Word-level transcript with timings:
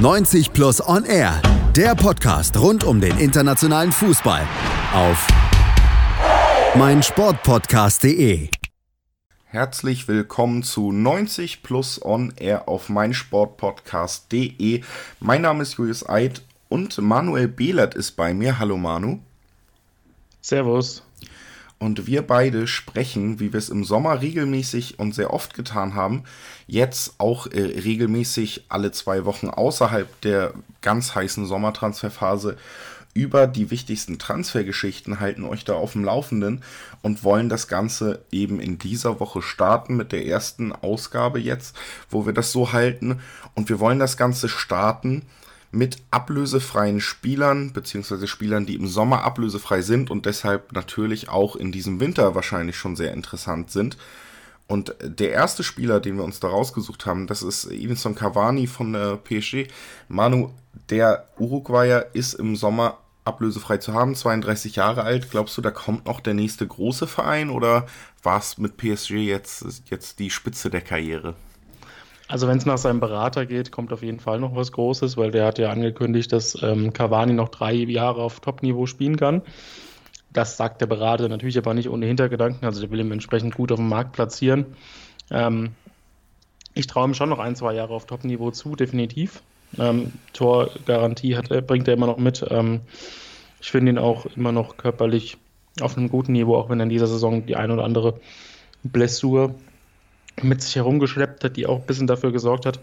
90 0.00 0.54
Plus 0.54 0.80
On 0.88 1.04
Air, 1.04 1.42
der 1.76 1.94
Podcast 1.94 2.56
rund 2.58 2.84
um 2.84 3.02
den 3.02 3.18
internationalen 3.18 3.92
Fußball 3.92 4.48
auf 4.94 5.28
meinsportpodcast.de. 6.74 8.48
Herzlich 9.44 10.08
willkommen 10.08 10.62
zu 10.62 10.90
90 10.90 11.62
Plus 11.62 12.02
On 12.02 12.32
Air 12.38 12.66
auf 12.66 12.88
meinsportpodcast.de. 12.88 14.80
Mein 15.20 15.42
Name 15.42 15.64
ist 15.64 15.74
Julius 15.74 16.08
Eid 16.08 16.40
und 16.70 16.96
Manuel 16.96 17.48
Behlert 17.48 17.94
ist 17.94 18.12
bei 18.12 18.32
mir. 18.32 18.58
Hallo 18.58 18.78
Manu. 18.78 19.18
Servus. 20.40 21.02
Und 21.80 22.06
wir 22.06 22.20
beide 22.20 22.66
sprechen, 22.66 23.40
wie 23.40 23.54
wir 23.54 23.58
es 23.58 23.70
im 23.70 23.84
Sommer 23.84 24.20
regelmäßig 24.20 24.98
und 24.98 25.14
sehr 25.14 25.32
oft 25.32 25.54
getan 25.54 25.94
haben, 25.94 26.24
jetzt 26.66 27.14
auch 27.16 27.46
äh, 27.46 27.58
regelmäßig 27.58 28.66
alle 28.68 28.92
zwei 28.92 29.24
Wochen 29.24 29.48
außerhalb 29.48 30.20
der 30.20 30.52
ganz 30.82 31.14
heißen 31.14 31.46
Sommertransferphase 31.46 32.58
über 33.14 33.46
die 33.46 33.70
wichtigsten 33.70 34.18
Transfergeschichten, 34.18 35.20
halten 35.20 35.44
euch 35.44 35.64
da 35.64 35.72
auf 35.72 35.92
dem 35.92 36.04
Laufenden 36.04 36.62
und 37.00 37.24
wollen 37.24 37.48
das 37.48 37.66
Ganze 37.66 38.22
eben 38.30 38.60
in 38.60 38.78
dieser 38.78 39.18
Woche 39.18 39.40
starten 39.40 39.96
mit 39.96 40.12
der 40.12 40.26
ersten 40.26 40.72
Ausgabe 40.72 41.40
jetzt, 41.40 41.74
wo 42.10 42.26
wir 42.26 42.34
das 42.34 42.52
so 42.52 42.72
halten. 42.72 43.20
Und 43.54 43.70
wir 43.70 43.80
wollen 43.80 43.98
das 43.98 44.18
Ganze 44.18 44.50
starten 44.50 45.22
mit 45.72 45.98
ablösefreien 46.10 47.00
Spielern, 47.00 47.72
beziehungsweise 47.72 48.26
Spielern, 48.26 48.66
die 48.66 48.74
im 48.74 48.86
Sommer 48.86 49.22
ablösefrei 49.22 49.82
sind 49.82 50.10
und 50.10 50.26
deshalb 50.26 50.72
natürlich 50.72 51.28
auch 51.28 51.56
in 51.56 51.70
diesem 51.72 52.00
Winter 52.00 52.34
wahrscheinlich 52.34 52.76
schon 52.76 52.96
sehr 52.96 53.12
interessant 53.12 53.70
sind. 53.70 53.96
Und 54.66 54.94
der 55.02 55.32
erste 55.32 55.64
Spieler, 55.64 56.00
den 56.00 56.16
wir 56.16 56.24
uns 56.24 56.38
da 56.38 56.48
rausgesucht 56.48 57.04
haben, 57.04 57.26
das 57.26 57.42
ist 57.42 57.66
Edinson 57.66 58.14
Cavani 58.14 58.68
von 58.68 58.92
der 58.92 59.16
PSG. 59.16 59.66
Manu, 60.08 60.52
der 60.90 61.28
Uruguayer 61.38 62.06
ist 62.12 62.34
im 62.34 62.54
Sommer 62.54 62.98
ablösefrei 63.24 63.78
zu 63.78 63.94
haben, 63.94 64.14
32 64.14 64.76
Jahre 64.76 65.02
alt. 65.02 65.30
Glaubst 65.30 65.56
du, 65.56 65.60
da 65.60 65.70
kommt 65.70 66.06
noch 66.06 66.20
der 66.20 66.34
nächste 66.34 66.66
große 66.66 67.06
Verein 67.06 67.50
oder 67.50 67.86
war 68.22 68.38
es 68.38 68.58
mit 68.58 68.76
PSG 68.76 69.10
jetzt, 69.14 69.64
jetzt 69.90 70.18
die 70.18 70.30
Spitze 70.30 70.70
der 70.70 70.82
Karriere? 70.82 71.34
Also 72.30 72.46
wenn 72.46 72.58
es 72.58 72.64
nach 72.64 72.78
seinem 72.78 73.00
Berater 73.00 73.44
geht, 73.44 73.72
kommt 73.72 73.92
auf 73.92 74.04
jeden 74.04 74.20
Fall 74.20 74.38
noch 74.38 74.54
was 74.54 74.70
Großes, 74.70 75.16
weil 75.16 75.32
der 75.32 75.46
hat 75.46 75.58
ja 75.58 75.70
angekündigt, 75.70 76.32
dass 76.32 76.56
ähm, 76.62 76.92
Cavani 76.92 77.32
noch 77.32 77.48
drei 77.48 77.72
Jahre 77.72 78.22
auf 78.22 78.38
Top-Niveau 78.38 78.86
spielen 78.86 79.16
kann. 79.16 79.42
Das 80.32 80.56
sagt 80.56 80.80
der 80.80 80.86
Berater 80.86 81.28
natürlich 81.28 81.58
aber 81.58 81.74
nicht 81.74 81.90
ohne 81.90 82.06
Hintergedanken, 82.06 82.64
also 82.64 82.80
der 82.80 82.88
will 82.92 83.00
ihn 83.00 83.10
entsprechend 83.10 83.56
gut 83.56 83.72
auf 83.72 83.78
dem 83.78 83.88
Markt 83.88 84.12
platzieren. 84.12 84.76
Ähm, 85.32 85.70
ich 86.74 86.86
traue 86.86 87.08
ihm 87.08 87.14
schon 87.14 87.30
noch 87.30 87.40
ein, 87.40 87.56
zwei 87.56 87.74
Jahre 87.74 87.94
auf 87.94 88.06
Top-Niveau 88.06 88.52
zu, 88.52 88.76
definitiv. 88.76 89.42
Ähm, 89.76 90.12
Torgarantie 90.32 91.36
hat, 91.36 91.48
bringt 91.66 91.88
er 91.88 91.94
immer 91.94 92.06
noch 92.06 92.18
mit. 92.18 92.46
Ähm, 92.48 92.82
ich 93.60 93.72
finde 93.72 93.90
ihn 93.90 93.98
auch 93.98 94.26
immer 94.36 94.52
noch 94.52 94.76
körperlich 94.76 95.36
auf 95.80 95.96
einem 95.96 96.08
guten 96.08 96.30
Niveau, 96.30 96.54
auch 96.54 96.68
wenn 96.70 96.78
er 96.78 96.84
in 96.84 96.90
dieser 96.90 97.08
Saison 97.08 97.44
die 97.44 97.56
ein 97.56 97.72
oder 97.72 97.82
andere 97.82 98.20
Blessur 98.84 99.56
mit 100.42 100.62
sich 100.62 100.76
herumgeschleppt 100.76 101.44
hat, 101.44 101.56
die 101.56 101.66
auch 101.66 101.80
ein 101.80 101.86
bisschen 101.86 102.06
dafür 102.06 102.32
gesorgt 102.32 102.66
hat, 102.66 102.80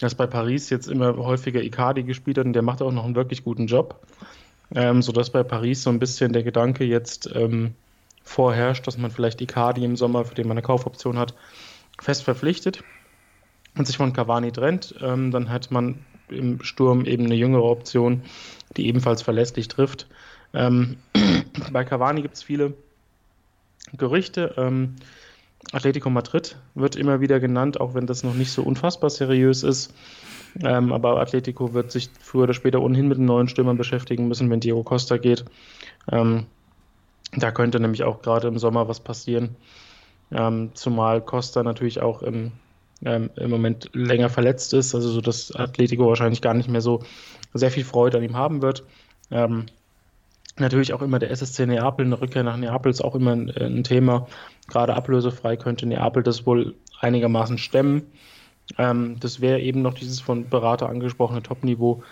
dass 0.00 0.14
bei 0.14 0.26
Paris 0.26 0.70
jetzt 0.70 0.88
immer 0.88 1.16
häufiger 1.16 1.62
Icardi 1.62 2.02
gespielt 2.02 2.38
hat 2.38 2.46
und 2.46 2.52
der 2.52 2.62
macht 2.62 2.82
auch 2.82 2.92
noch 2.92 3.04
einen 3.04 3.14
wirklich 3.14 3.44
guten 3.44 3.66
Job. 3.66 4.00
Ähm, 4.74 5.00
sodass 5.00 5.30
bei 5.30 5.44
Paris 5.44 5.84
so 5.84 5.90
ein 5.90 6.00
bisschen 6.00 6.32
der 6.32 6.42
Gedanke 6.42 6.84
jetzt 6.84 7.30
ähm, 7.32 7.74
vorherrscht, 8.24 8.84
dass 8.86 8.98
man 8.98 9.12
vielleicht 9.12 9.40
Icardi 9.40 9.84
im 9.84 9.96
Sommer, 9.96 10.24
für 10.24 10.34
den 10.34 10.48
man 10.48 10.56
eine 10.56 10.66
Kaufoption 10.66 11.18
hat, 11.18 11.34
fest 12.00 12.24
verpflichtet 12.24 12.82
und 13.78 13.86
sich 13.86 13.96
von 13.96 14.12
Cavani 14.12 14.50
trennt. 14.50 14.96
Ähm, 15.00 15.30
dann 15.30 15.50
hat 15.50 15.70
man 15.70 16.04
im 16.28 16.62
Sturm 16.62 17.04
eben 17.04 17.26
eine 17.26 17.36
jüngere 17.36 17.62
Option, 17.62 18.22
die 18.76 18.88
ebenfalls 18.88 19.22
verlässlich 19.22 19.68
trifft. 19.68 20.08
Ähm, 20.52 20.96
bei 21.72 21.84
Cavani 21.84 22.22
gibt 22.22 22.34
es 22.34 22.42
viele 22.42 22.74
Gerüchte. 23.96 24.54
Ähm, 25.72 25.76
Atletico 25.76 26.10
Madrid 26.10 26.56
wird 26.74 26.96
immer 26.96 27.20
wieder 27.20 27.40
genannt, 27.40 27.80
auch 27.80 27.94
wenn 27.94 28.06
das 28.06 28.22
noch 28.22 28.34
nicht 28.34 28.52
so 28.52 28.62
unfassbar 28.62 29.10
seriös 29.10 29.62
ist. 29.62 29.92
Ähm, 30.62 30.92
aber 30.92 31.20
Atletico 31.20 31.74
wird 31.74 31.90
sich 31.92 32.08
früher 32.20 32.44
oder 32.44 32.54
später 32.54 32.80
ohnehin 32.80 33.08
mit 33.08 33.18
den 33.18 33.26
neuen 33.26 33.48
Stürmern 33.48 33.76
beschäftigen 33.76 34.28
müssen, 34.28 34.50
wenn 34.50 34.60
Diego 34.60 34.82
Costa 34.82 35.18
geht. 35.18 35.44
Ähm, 36.10 36.46
da 37.36 37.50
könnte 37.50 37.80
nämlich 37.80 38.04
auch 38.04 38.22
gerade 38.22 38.48
im 38.48 38.58
Sommer 38.58 38.88
was 38.88 39.00
passieren. 39.00 39.56
Ähm, 40.32 40.70
zumal 40.74 41.20
Costa 41.20 41.62
natürlich 41.62 42.00
auch 42.00 42.22
im, 42.22 42.52
ähm, 43.04 43.30
im 43.36 43.50
Moment 43.50 43.90
länger 43.92 44.30
verletzt 44.30 44.72
ist, 44.72 44.94
also 44.94 45.08
so 45.08 45.20
dass 45.20 45.54
Atletico 45.54 46.06
wahrscheinlich 46.06 46.40
gar 46.40 46.54
nicht 46.54 46.68
mehr 46.68 46.80
so 46.80 47.02
sehr 47.52 47.70
viel 47.70 47.84
Freude 47.84 48.18
an 48.18 48.24
ihm 48.24 48.36
haben 48.36 48.62
wird. 48.62 48.84
Natürlich 50.58 50.94
auch 50.94 51.02
immer 51.02 51.18
der 51.18 51.30
SSC 51.30 51.66
Neapel, 51.66 52.06
eine 52.06 52.20
Rückkehr 52.20 52.42
nach 52.42 52.56
Neapel 52.56 52.90
ist 52.90 53.02
auch 53.04 53.14
immer 53.14 53.32
ein, 53.32 53.50
äh, 53.50 53.64
ein 53.64 53.84
Thema. 53.84 54.26
Gerade 54.68 54.94
ablösefrei 54.94 55.56
könnte 55.56 55.86
Neapel 55.86 56.22
das 56.22 56.46
wohl 56.46 56.74
einigermaßen 57.00 57.58
stemmen. 57.58 58.02
Ähm, 58.78 59.16
das 59.20 59.40
wäre 59.40 59.60
eben 59.60 59.82
noch 59.82 59.94
dieses 59.94 60.20
von 60.20 60.48
Berater 60.48 60.88
angesprochene 60.88 61.42
Topniveau. 61.42 62.02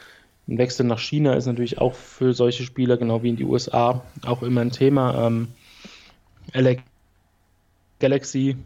Ein 0.47 0.59
Wechsel 0.59 0.85
nach 0.85 0.99
China 0.99 1.35
ist 1.35 1.47
natürlich 1.47 1.79
auch 1.79 1.95
für 1.95 2.35
solche 2.35 2.65
Spieler, 2.65 2.99
genau 2.99 3.23
wie 3.23 3.31
in 3.31 3.37
die 3.37 3.45
USA, 3.45 4.03
auch 4.27 4.43
immer 4.43 4.61
ein 4.61 4.73
Thema. 4.73 5.27
Ähm, 5.27 5.49
Galaxy, 7.99 8.57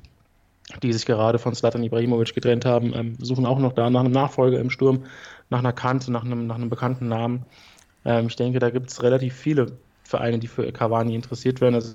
die 0.82 0.92
sich 0.92 1.06
gerade 1.06 1.38
von 1.38 1.54
Slatan 1.54 1.84
Ibrahimovic 1.84 2.34
getrennt 2.34 2.64
haben, 2.64 2.92
ähm, 2.94 3.16
suchen 3.20 3.46
auch 3.46 3.60
noch 3.60 3.72
da 3.72 3.88
nach 3.88 4.00
einem 4.00 4.12
Nachfolger 4.12 4.58
im 4.58 4.70
Sturm, 4.70 5.04
nach 5.50 5.60
einer 5.60 5.72
Kante, 5.72 6.10
nach 6.10 6.24
einem, 6.24 6.48
nach 6.48 6.56
einem 6.56 6.68
bekannten 6.70 7.06
Namen. 7.06 7.46
Ähm, 8.04 8.26
ich 8.26 8.36
denke, 8.36 8.58
da 8.58 8.70
gibt 8.70 8.90
es 8.90 9.02
relativ 9.02 9.34
viele 9.34 9.72
Vereine, 10.04 10.38
die 10.38 10.46
für 10.46 10.70
Cavani 10.72 11.14
interessiert 11.14 11.60
werden. 11.60 11.74
Also 11.74 11.94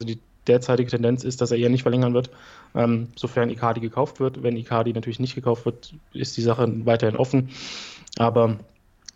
die 0.00 0.18
derzeitige 0.46 0.90
Tendenz 0.90 1.24
ist, 1.24 1.40
dass 1.40 1.50
er 1.50 1.58
eher 1.58 1.68
nicht 1.68 1.82
verlängern 1.82 2.14
wird, 2.14 2.30
ähm, 2.74 3.08
sofern 3.16 3.50
Icardi 3.50 3.80
gekauft 3.80 4.20
wird. 4.20 4.42
Wenn 4.42 4.56
Icardi 4.56 4.92
natürlich 4.92 5.20
nicht 5.20 5.34
gekauft 5.34 5.64
wird, 5.64 5.94
ist 6.12 6.36
die 6.36 6.42
Sache 6.42 6.68
weiterhin 6.86 7.16
offen. 7.16 7.50
Aber 8.18 8.58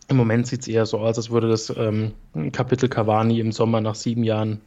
im 0.09 0.17
Moment 0.17 0.47
sieht 0.47 0.63
es 0.63 0.69
eher 0.69 0.87
so 0.87 0.99
aus, 0.99 1.17
als 1.17 1.31
würde 1.31 1.49
das 1.49 1.73
ähm, 1.77 2.13
Kapitel 2.53 2.89
Cavani 2.89 3.41
im 3.41 3.53
Sommer 3.53 3.81
nach 3.81 3.95
sieben 3.95 4.25
Jahren 4.25 4.61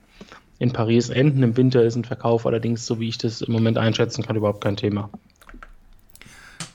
in 0.59 0.73
Paris 0.73 1.09
enden. 1.09 1.43
Im 1.43 1.55
Winter 1.55 1.83
ist 1.83 1.95
ein 1.95 2.05
Verkauf 2.05 2.45
allerdings, 2.45 2.85
so 2.85 2.99
wie 2.99 3.09
ich 3.09 3.19
das 3.19 3.41
im 3.41 3.53
Moment 3.53 3.77
einschätzen 3.77 4.23
kann, 4.23 4.35
überhaupt 4.35 4.63
kein 4.63 4.75
Thema 4.75 5.09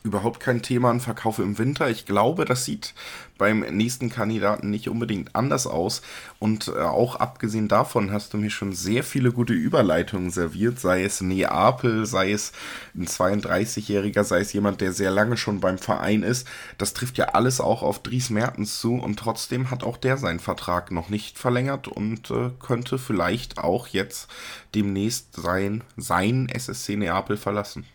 überhaupt 0.03 0.41
kein 0.41 0.63
Thema 0.63 0.91
ein 0.91 1.01
Verkauf 1.01 1.39
im 1.39 1.59
Winter. 1.59 1.89
Ich 1.89 2.07
glaube, 2.07 2.45
das 2.45 2.65
sieht 2.65 2.95
beim 3.39 3.61
nächsten 3.61 4.09
Kandidaten 4.09 4.71
nicht 4.71 4.89
unbedingt 4.89 5.35
anders 5.35 5.67
aus. 5.67 6.03
Und 6.39 6.69
äh, 6.69 6.81
auch 6.81 7.17
abgesehen 7.17 7.67
davon 7.69 8.13
hast 8.13 8.33
du 8.33 8.39
mir 8.39 8.51
schon 8.51 8.73
sehr 8.73 9.03
viele 9.03 9.33
gute 9.33 9.53
Überleitungen 9.53 10.31
serviert, 10.31 10.79
sei 10.79 11.03
es 11.03 11.21
Neapel, 11.21 12.07
sei 12.07 12.33
es 12.33 12.53
ein 12.95 13.07
32-Jähriger, 13.07 14.25
sei 14.25 14.41
es 14.41 14.53
jemand, 14.53 14.81
der 14.81 14.93
sehr 14.93 15.11
lange 15.11 15.37
schon 15.37 15.61
beim 15.61 15.79
Verein 15.79 16.23
ist. 16.23 16.47
Das 16.79 16.95
trifft 16.95 17.19
ja 17.19 17.31
alles 17.31 17.61
auch 17.61 17.83
auf 17.83 18.03
Dries 18.03 18.31
Mertens 18.31 18.81
zu 18.81 18.95
und 18.95 19.19
trotzdem 19.19 19.71
hat 19.71 19.83
auch 19.83 19.97
der 19.97 20.19
seinen 20.19 20.41
Vertrag 20.41 20.91
noch 20.93 21.09
nicht 21.09 21.39
verlängert 21.39 21.89
und 21.89 22.31
äh, 22.31 22.51
könnte 22.61 22.99
vielleicht 22.99 23.59
auch 23.59 23.89
jetzt 23.89 24.29
demnächst 24.75 25.35
sein, 25.35 25.83
sein 25.97 26.49
SSC 26.49 26.97
Neapel 26.97 27.37
verlassen. 27.37 27.87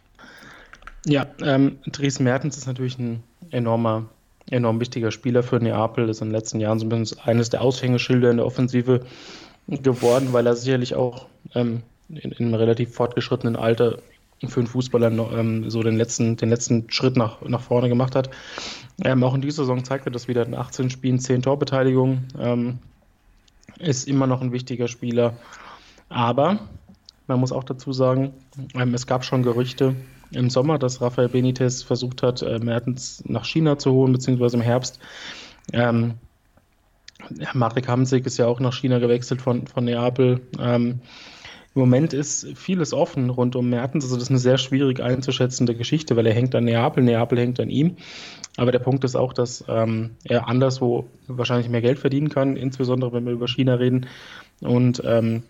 Ja, 1.08 1.26
ähm, 1.42 1.78
Dries 1.86 2.20
Mertens 2.20 2.58
ist 2.58 2.68
natürlich 2.68 3.00
ein 3.00 3.24
enormer, 3.52 4.08
enorm 4.50 4.82
wichtiger 4.82 5.12
Spieler 5.12 5.42
für 5.42 5.56
Neapel. 5.56 6.10
Ist 6.10 6.22
in 6.22 6.28
den 6.28 6.36
letzten 6.36 6.60
Jahren 6.60 6.90
bisschen 6.90 7.18
eines 7.24 7.50
der 7.50 7.62
Aushängeschilder 7.62 8.30
in 8.30 8.38
der 8.38 8.46
Offensive 8.46 9.06
geworden, 9.68 10.34
weil 10.34 10.46
er 10.46 10.58
sicherlich 10.58 10.96
auch 10.96 11.28
ähm, 11.56 11.82
in, 12.10 12.32
in, 12.34 12.48
einem 12.48 12.54
relativ 12.56 12.94
fortgeschrittenen 12.94 13.56
Alter 13.56 14.00
für 14.46 14.60
einen 14.60 14.68
Fußballer 14.68 15.10
ähm, 15.34 15.70
so 15.70 15.82
den 15.82 15.96
letzten, 15.96 16.36
den 16.36 16.50
letzten 16.50 16.92
Schritt 16.92 17.16
nach, 17.16 17.42
nach 17.42 17.62
vorne 17.62 17.88
gemacht 17.88 18.14
hat. 18.14 18.30
Ähm, 19.04 19.24
auch 19.24 19.34
in 19.34 19.42
dieser 19.42 19.64
Saison 19.64 19.86
zeigt 19.86 20.08
er 20.08 20.12
das 20.12 20.28
wieder 20.28 20.46
in 20.46 20.56
18 20.56 20.90
Spielen, 20.90 21.20
10 21.20 21.42
Torbeteiligungen. 21.42 22.28
Ähm, 22.38 22.80
ist 23.80 24.10
immer 24.10 24.28
noch 24.28 24.42
ein 24.42 24.52
wichtiger 24.52 24.90
Spieler. 24.90 25.38
Aber 26.10 26.60
man 27.28 27.40
muss 27.40 27.54
auch 27.54 27.64
dazu 27.64 27.94
sagen, 27.94 28.34
ähm, 28.76 28.94
es 28.94 29.08
gab 29.08 29.24
schon 29.24 29.44
Gerüchte, 29.44 29.96
im 30.32 30.50
Sommer, 30.50 30.78
dass 30.78 31.02
Rafael 31.02 31.30
Benitez 31.30 31.84
versucht 31.84 32.24
hat, 32.24 32.42
äh, 32.42 32.60
Mertens 32.60 33.24
nach 33.26 33.46
China 33.46 33.78
zu 33.78 33.92
holen, 33.92 34.14
beziehungsweise 34.14 34.58
im 34.58 34.64
Herbst. 34.64 35.00
Ähm, 35.74 36.16
Marek 37.54 37.88
Hamsik 37.88 38.26
ist 38.26 38.38
ja 38.38 38.48
auch 38.48 38.60
nach 38.60 38.74
China 38.74 39.00
gewechselt 39.00 39.42
von, 39.42 39.68
von 39.68 39.86
Neapel. 39.86 40.42
Ähm, 40.60 41.00
Im 41.76 41.82
Moment 41.82 42.14
ist 42.14 42.48
vieles 42.56 42.94
offen 42.94 43.30
rund 43.30 43.56
um 43.56 43.70
Mertens. 43.70 44.06
Also 44.06 44.16
das 44.16 44.24
ist 44.24 44.30
eine 44.30 44.40
sehr 44.40 44.58
schwierig 44.58 45.02
einzuschätzende 45.02 45.76
Geschichte, 45.76 46.16
weil 46.16 46.28
er 46.28 46.34
hängt 46.34 46.56
an 46.56 46.66
Neapel, 46.66 47.04
Neapel 47.04 47.40
hängt 47.40 47.60
an 47.60 47.70
ihm. 47.70 47.98
Aber 48.56 48.72
der 48.72 48.80
Punkt 48.80 49.04
ist 49.04 49.16
auch, 49.16 49.34
dass 49.34 49.64
ähm, 49.68 50.12
er 50.24 50.48
anderswo 50.48 51.08
wahrscheinlich 51.28 51.70
mehr 51.70 51.82
Geld 51.82 52.00
verdienen 52.00 52.30
kann, 52.30 52.56
insbesondere 52.56 53.14
wenn 53.14 53.26
wir 53.26 53.34
über 53.34 53.48
China 53.48 53.76
reden. 53.76 54.08
Und 54.62 55.02
ähm, 55.06 55.44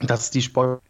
dass 0.00 0.30
die 0.30 0.42
Sport 0.42 0.82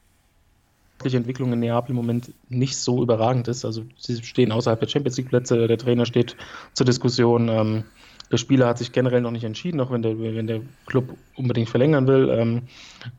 Entwicklung 1.05 1.52
in 1.52 1.61
Neapel 1.61 1.91
im 1.91 1.97
Moment 1.97 2.32
nicht 2.49 2.76
so 2.76 3.02
überragend 3.02 3.49
ist. 3.49 3.64
Also 3.64 3.85
sie 3.99 4.23
stehen 4.23 4.52
außerhalb 4.52 4.81
der 4.81 4.88
Champions 4.88 5.17
League 5.17 5.29
Plätze, 5.29 5.67
der 5.67 5.79
Trainer 5.79 6.06
steht 6.06 6.37
zur 6.75 6.87
Diskussion. 6.87 7.49
Ähm, 7.49 7.85
der 8.31 8.37
Spieler 8.37 8.69
hat 8.69 8.79
sich 8.79 8.93
generell 8.93 9.23
noch 9.23 9.32
nicht 9.32 9.44
entschieden, 9.44 9.81
auch 9.81 9.91
wenn 9.91 10.02
der, 10.02 10.19
wenn 10.20 10.47
der 10.47 10.61
Club 10.87 11.17
unbedingt 11.35 11.69
verlängern 11.69 12.06
will. 12.06 12.29
Ähm, 12.31 12.62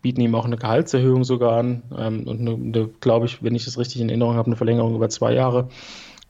bieten 0.01 0.21
ihm 0.21 0.35
auch 0.35 0.45
eine 0.45 0.57
Gehaltserhöhung 0.57 1.23
sogar 1.23 1.57
an 1.57 1.83
ähm, 1.97 2.27
und 2.27 2.39
eine, 2.39 2.53
eine 2.53 2.89
glaube 3.01 3.25
ich, 3.25 3.43
wenn 3.43 3.55
ich 3.55 3.65
das 3.65 3.77
richtig 3.77 4.01
in 4.01 4.09
Erinnerung 4.09 4.35
habe, 4.35 4.47
eine 4.47 4.55
Verlängerung 4.55 4.95
über 4.95 5.09
zwei 5.09 5.33
Jahre. 5.33 5.67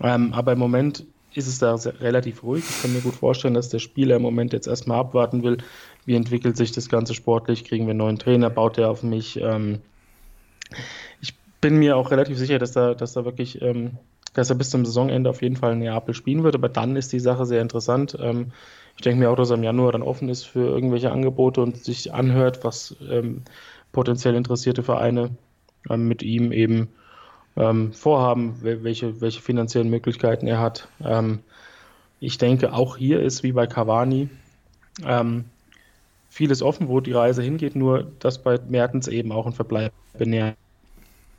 Ähm, 0.02 0.34
aber 0.34 0.54
im 0.54 0.60
Moment 0.60 1.06
ist 1.34 1.48
es 1.48 1.60
da 1.60 1.78
sehr, 1.78 2.00
relativ 2.02 2.44
ruhig. 2.44 2.66
Ich 2.68 2.82
kann 2.82 2.94
mir 2.94 3.02
gut 3.02 3.16
vorstellen, 3.16 3.54
dass 3.54 3.70
der 3.70 3.80
Spieler 3.80 4.16
im 4.16 4.22
Moment 4.22 4.52
jetzt 4.54 4.68
erstmal 4.68 5.00
abwarten 5.00 5.44
will, 5.44 5.58
wie 6.06 6.16
entwickelt 6.16 6.58
sich 6.58 6.72
das 6.72 6.90
Ganze 6.90 7.14
sportlich, 7.14 7.64
kriegen 7.64 7.86
wir 7.86 7.92
einen 7.92 8.00
neuen 8.00 8.20
Trainer, 8.20 8.50
baut 8.50 8.78
der 8.78 8.90
auf 8.90 9.04
mich. 9.04 9.40
Ähm, 9.40 9.80
ich 11.22 11.36
bin 11.62 11.78
mir 11.78 11.96
auch 11.96 12.12
relativ 12.12 12.38
sicher, 12.38 12.60
dass 12.60 12.72
da, 12.74 12.96
dass 12.96 13.14
da 13.14 13.24
wirklich, 13.24 13.62
ähm, 13.62 13.92
dass 14.34 14.50
er 14.50 14.56
bis 14.56 14.72
zum 14.72 14.84
Saisonende 14.84 15.30
auf 15.30 15.42
jeden 15.42 15.56
Fall 15.56 15.74
in 15.74 15.80
Neapel 15.80 16.16
spielen 16.16 16.44
wird, 16.44 16.56
aber 16.56 16.70
dann 16.70 16.96
ist 16.96 17.14
die 17.14 17.20
Sache 17.20 17.46
sehr 17.46 17.62
interessant. 17.62 18.18
Ähm, 18.20 18.52
ich 18.96 19.04
denke 19.04 19.20
mir 19.20 19.30
auch, 19.30 19.36
dass 19.36 19.52
er 19.52 19.58
im 19.58 19.64
Januar 19.64 19.92
dann 19.92 20.02
offen 20.02 20.28
ist 20.28 20.44
für 20.44 20.68
irgendwelche 20.68 21.12
Angebote 21.12 21.62
und 21.62 21.78
sich 21.78 22.14
anhört, 22.14 22.64
was 22.64 22.96
ähm, 23.10 23.44
potenziell 23.92 24.36
interessierte 24.36 24.84
Vereine 24.84 25.32
ähm, 25.90 26.08
mit 26.08 26.24
ihm 26.24 26.52
eben 26.52 26.90
ähm, 27.56 27.94
vorhaben, 27.94 28.58
welche, 28.62 29.22
welche 29.22 29.42
finanziellen 29.42 29.90
Möglichkeiten 29.90 30.48
er 30.48 30.60
hat. 30.60 30.88
Ähm, 31.04 31.40
ich 32.20 32.38
denke, 32.38 32.74
auch 32.74 32.98
hier 32.98 33.22
ist 33.22 33.44
wie 33.44 33.52
bei 33.52 33.68
Cavani 33.68 34.30
vieles 36.30 36.62
offen, 36.62 36.88
wo 36.88 37.00
die 37.00 37.14
Reise 37.14 37.42
hingeht, 37.42 37.76
nur 37.76 38.12
dass 38.20 38.44
bei 38.44 38.60
Mertens 38.68 39.08
eben 39.08 39.32
auch 39.32 39.48
ein 39.48 39.54
Verbleib 39.54 39.92
in 40.20 40.32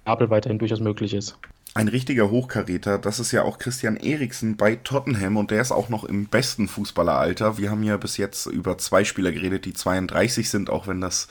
Neapel 0.06 0.30
weiterhin 0.30 0.58
durchaus 0.58 0.80
möglich 0.80 1.14
ist. 1.14 1.38
Ein 1.74 1.88
richtiger 1.88 2.30
Hochkaräter, 2.30 2.98
das 2.98 3.18
ist 3.18 3.32
ja 3.32 3.44
auch 3.44 3.58
Christian 3.58 3.96
Eriksen 3.96 4.58
bei 4.58 4.76
Tottenham 4.76 5.38
und 5.38 5.50
der 5.50 5.62
ist 5.62 5.72
auch 5.72 5.88
noch 5.88 6.04
im 6.04 6.26
besten 6.26 6.68
Fußballeralter. 6.68 7.56
Wir 7.56 7.70
haben 7.70 7.82
ja 7.82 7.96
bis 7.96 8.18
jetzt 8.18 8.44
über 8.44 8.76
zwei 8.76 9.04
Spieler 9.04 9.32
geredet, 9.32 9.64
die 9.64 9.72
32 9.72 10.50
sind, 10.50 10.68
auch 10.68 10.86
wenn 10.86 11.00
das 11.00 11.28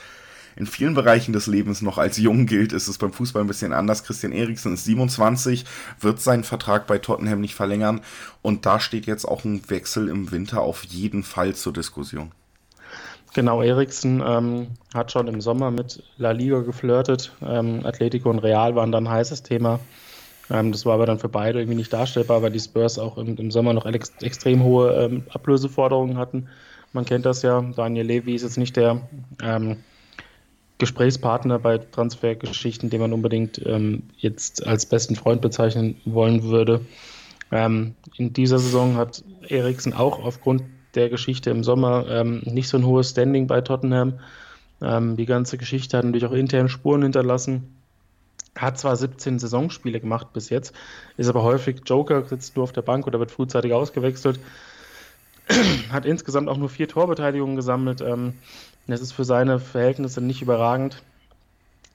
in 0.56 0.66
vielen 0.66 0.94
Bereichen 0.94 1.32
des 1.32 1.46
Lebens 1.46 1.80
noch 1.80 1.96
als 1.96 2.16
jung 2.18 2.46
gilt, 2.46 2.72
ist 2.72 2.88
es 2.88 2.98
beim 2.98 3.12
Fußball 3.12 3.42
ein 3.42 3.48
bisschen 3.48 3.72
anders. 3.72 4.02
Christian 4.04 4.32
Eriksen 4.32 4.74
ist 4.74 4.84
27, 4.84 5.64
wird 6.00 6.20
seinen 6.20 6.44
Vertrag 6.44 6.88
bei 6.88 6.98
Tottenham 6.98 7.40
nicht 7.40 7.54
verlängern 7.54 8.00
und 8.42 8.66
da 8.66 8.80
steht 8.80 9.06
jetzt 9.06 9.24
auch 9.24 9.44
ein 9.44 9.70
Wechsel 9.70 10.08
im 10.08 10.32
Winter 10.32 10.60
auf 10.60 10.84
jeden 10.84 11.22
Fall 11.22 11.54
zur 11.54 11.72
Diskussion. 11.72 12.32
Genau, 13.34 13.62
Eriksen 13.62 14.22
ähm, 14.24 14.66
hat 14.94 15.10
schon 15.10 15.26
im 15.26 15.40
Sommer 15.40 15.70
mit 15.70 16.02
La 16.18 16.32
Liga 16.32 16.60
geflirtet. 16.60 17.32
Ähm, 17.42 17.80
Atletico 17.84 18.28
und 18.28 18.40
Real 18.40 18.74
waren 18.74 18.92
dann 18.92 19.06
ein 19.06 19.12
heißes 19.12 19.42
Thema. 19.42 19.80
Ähm, 20.50 20.70
das 20.70 20.84
war 20.84 20.94
aber 20.94 21.06
dann 21.06 21.18
für 21.18 21.30
beide 21.30 21.60
irgendwie 21.60 21.78
nicht 21.78 21.92
darstellbar, 21.92 22.42
weil 22.42 22.52
die 22.52 22.60
Spurs 22.60 22.98
auch 22.98 23.16
im, 23.16 23.36
im 23.36 23.50
Sommer 23.50 23.72
noch 23.72 23.86
ex 23.86 24.12
extrem 24.20 24.62
hohe 24.62 24.92
ähm, 24.92 25.22
Ablöseforderungen 25.30 26.18
hatten. 26.18 26.48
Man 26.92 27.06
kennt 27.06 27.24
das 27.24 27.40
ja. 27.40 27.62
Daniel 27.74 28.04
Levy 28.04 28.34
ist 28.34 28.42
jetzt 28.42 28.58
nicht 28.58 28.76
der 28.76 29.00
ähm, 29.42 29.78
Gesprächspartner 30.76 31.58
bei 31.58 31.78
Transfergeschichten, 31.78 32.90
den 32.90 33.00
man 33.00 33.14
unbedingt 33.14 33.64
ähm, 33.64 34.02
jetzt 34.18 34.66
als 34.66 34.84
besten 34.84 35.16
Freund 35.16 35.40
bezeichnen 35.40 35.96
wollen 36.04 36.42
würde. 36.42 36.84
In 37.50 38.32
dieser 38.32 38.58
Saison 38.58 38.96
hat 38.96 39.22
Eriksen 39.46 39.92
auch 39.92 40.24
aufgrund 40.24 40.62
der 40.94 41.08
Geschichte 41.08 41.50
im 41.50 41.64
Sommer 41.64 42.06
ähm, 42.08 42.42
nicht 42.44 42.68
so 42.68 42.76
ein 42.76 42.86
hohes 42.86 43.10
Standing 43.10 43.46
bei 43.46 43.60
Tottenham. 43.60 44.20
Ähm, 44.80 45.16
die 45.16 45.26
ganze 45.26 45.58
Geschichte 45.58 45.96
hat 45.96 46.04
natürlich 46.04 46.26
auch 46.26 46.32
intern 46.32 46.68
Spuren 46.68 47.02
hinterlassen. 47.02 47.76
Hat 48.56 48.78
zwar 48.78 48.96
17 48.96 49.38
Saisonspiele 49.38 50.00
gemacht 50.00 50.32
bis 50.34 50.50
jetzt, 50.50 50.74
ist 51.16 51.28
aber 51.28 51.42
häufig 51.42 51.80
Joker, 51.86 52.24
sitzt 52.24 52.56
nur 52.56 52.64
auf 52.64 52.72
der 52.72 52.82
Bank 52.82 53.06
oder 53.06 53.18
wird 53.18 53.30
frühzeitig 53.30 53.72
ausgewechselt. 53.72 54.38
hat 55.90 56.04
insgesamt 56.04 56.48
auch 56.48 56.58
nur 56.58 56.68
vier 56.68 56.88
Torbeteiligungen 56.88 57.56
gesammelt. 57.56 58.00
Ähm, 58.00 58.34
das 58.86 59.00
ist 59.00 59.12
für 59.12 59.24
seine 59.24 59.58
Verhältnisse 59.58 60.20
nicht 60.20 60.42
überragend. 60.42 61.02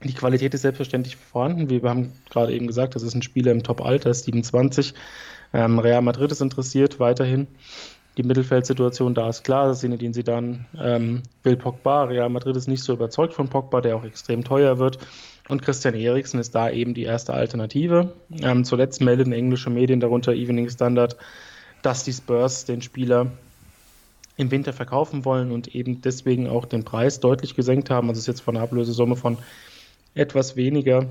Die 0.02 0.14
Qualität 0.14 0.54
ist 0.54 0.62
selbstverständlich 0.62 1.16
vorhanden. 1.16 1.70
Wir 1.70 1.82
haben 1.82 2.12
gerade 2.30 2.52
eben 2.52 2.66
gesagt, 2.66 2.94
das 2.94 3.02
ist 3.02 3.14
ein 3.14 3.22
Spieler 3.22 3.52
im 3.52 3.62
Top-Alter, 3.62 4.14
27. 4.14 4.94
Ähm, 5.52 5.78
Real 5.78 6.02
Madrid 6.02 6.30
ist 6.30 6.40
interessiert 6.40 7.00
weiterhin. 7.00 7.48
Die 8.18 8.24
Mittelfeldsituation 8.24 9.14
da 9.14 9.28
ist 9.28 9.44
klar. 9.44 9.72
Zinedine 9.74 10.12
Zidane 10.12 10.66
ähm, 10.76 11.22
will 11.44 11.56
Pogba. 11.56 12.02
Real 12.02 12.28
Madrid 12.28 12.56
ist 12.56 12.66
nicht 12.66 12.82
so 12.82 12.92
überzeugt 12.92 13.32
von 13.32 13.48
Pogba, 13.48 13.80
der 13.80 13.94
auch 13.94 14.02
extrem 14.02 14.42
teuer 14.42 14.80
wird. 14.80 14.98
Und 15.48 15.62
Christian 15.62 15.94
Eriksen 15.94 16.40
ist 16.40 16.52
da 16.52 16.68
eben 16.68 16.94
die 16.94 17.04
erste 17.04 17.32
Alternative. 17.32 18.12
Ähm, 18.42 18.64
zuletzt 18.64 19.00
melden 19.00 19.32
englische 19.32 19.70
Medien, 19.70 20.00
darunter 20.00 20.32
Evening 20.32 20.68
Standard, 20.68 21.16
dass 21.82 22.02
die 22.02 22.12
Spurs 22.12 22.64
den 22.64 22.82
Spieler 22.82 23.28
im 24.36 24.50
Winter 24.50 24.72
verkaufen 24.72 25.24
wollen 25.24 25.52
und 25.52 25.72
eben 25.76 26.02
deswegen 26.02 26.48
auch 26.48 26.64
den 26.64 26.84
Preis 26.84 27.20
deutlich 27.20 27.54
gesenkt 27.54 27.88
haben. 27.88 28.08
Also 28.08 28.18
ist 28.18 28.26
jetzt 28.26 28.40
von 28.40 28.56
einer 28.56 28.64
Ablösesumme 28.64 29.14
von 29.14 29.38
etwas 30.16 30.56
weniger 30.56 31.06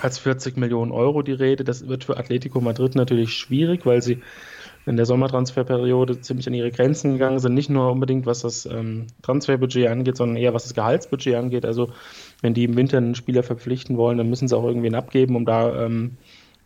als 0.00 0.18
40 0.18 0.56
Millionen 0.56 0.90
Euro 0.90 1.20
die 1.20 1.32
Rede. 1.32 1.64
Das 1.64 1.86
wird 1.86 2.04
für 2.04 2.16
Atletico 2.16 2.62
Madrid 2.62 2.94
natürlich 2.94 3.34
schwierig, 3.34 3.84
weil 3.84 4.00
sie 4.00 4.22
in 4.84 4.96
der 4.96 5.06
Sommertransferperiode 5.06 6.20
ziemlich 6.20 6.46
an 6.48 6.54
ihre 6.54 6.70
Grenzen 6.70 7.12
gegangen 7.12 7.38
sind. 7.38 7.54
Nicht 7.54 7.70
nur 7.70 7.90
unbedingt, 7.90 8.26
was 8.26 8.40
das 8.40 8.66
ähm, 8.66 9.06
Transferbudget 9.22 9.88
angeht, 9.88 10.16
sondern 10.16 10.36
eher, 10.36 10.54
was 10.54 10.64
das 10.64 10.74
Gehaltsbudget 10.74 11.36
angeht. 11.36 11.64
Also, 11.64 11.90
wenn 12.40 12.54
die 12.54 12.64
im 12.64 12.76
Winter 12.76 12.98
einen 12.98 13.14
Spieler 13.14 13.42
verpflichten 13.42 13.96
wollen, 13.96 14.18
dann 14.18 14.28
müssen 14.28 14.48
sie 14.48 14.56
auch 14.56 14.64
irgendwen 14.64 14.94
abgeben, 14.94 15.36
um 15.36 15.44
da 15.44 15.84
ähm, 15.84 16.16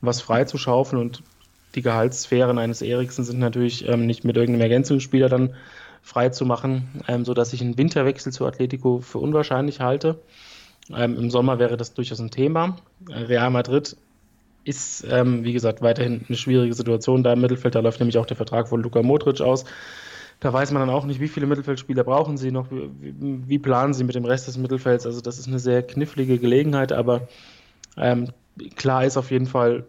was 0.00 0.20
freizuschaufeln. 0.20 1.00
Und 1.00 1.22
die 1.74 1.82
Gehaltssphären 1.82 2.58
eines 2.58 2.80
Eriksen 2.80 3.24
sind 3.24 3.38
natürlich 3.38 3.86
ähm, 3.86 4.06
nicht 4.06 4.24
mit 4.24 4.36
irgendeinem 4.36 4.62
Ergänzungsspieler 4.62 5.28
dann 5.28 5.54
frei 6.02 6.30
zu 6.30 6.46
machen, 6.46 7.02
ähm, 7.08 7.24
sodass 7.24 7.52
ich 7.52 7.60
einen 7.60 7.76
Winterwechsel 7.76 8.32
zu 8.32 8.46
Atletico 8.46 9.00
für 9.00 9.18
unwahrscheinlich 9.18 9.80
halte. 9.80 10.20
Ähm, 10.94 11.18
Im 11.18 11.30
Sommer 11.30 11.58
wäre 11.58 11.76
das 11.76 11.94
durchaus 11.94 12.20
ein 12.20 12.30
Thema. 12.30 12.76
Real 13.08 13.50
Madrid 13.50 13.96
ist, 14.66 15.06
ähm, 15.08 15.44
wie 15.44 15.52
gesagt, 15.52 15.80
weiterhin 15.80 16.24
eine 16.28 16.36
schwierige 16.36 16.74
Situation 16.74 17.22
da 17.22 17.32
im 17.32 17.40
Mittelfeld. 17.40 17.74
Da 17.74 17.80
läuft 17.80 18.00
nämlich 18.00 18.18
auch 18.18 18.26
der 18.26 18.36
Vertrag 18.36 18.68
von 18.68 18.82
Luka 18.82 19.02
Modric 19.02 19.40
aus. 19.40 19.64
Da 20.40 20.52
weiß 20.52 20.72
man 20.72 20.80
dann 20.80 20.94
auch 20.94 21.06
nicht, 21.06 21.20
wie 21.20 21.28
viele 21.28 21.46
Mittelfeldspieler 21.46 22.04
brauchen 22.04 22.36
sie 22.36 22.50
noch, 22.50 22.70
wie, 22.70 23.14
wie 23.46 23.58
planen 23.58 23.94
sie 23.94 24.04
mit 24.04 24.16
dem 24.16 24.24
Rest 24.24 24.48
des 24.48 24.58
Mittelfelds. 24.58 25.06
Also 25.06 25.20
das 25.20 25.38
ist 25.38 25.46
eine 25.46 25.60
sehr 25.60 25.82
knifflige 25.82 26.38
Gelegenheit, 26.38 26.92
aber 26.92 27.28
ähm, 27.96 28.28
klar 28.74 29.04
ist 29.04 29.16
auf 29.16 29.30
jeden 29.30 29.46
Fall, 29.46 29.84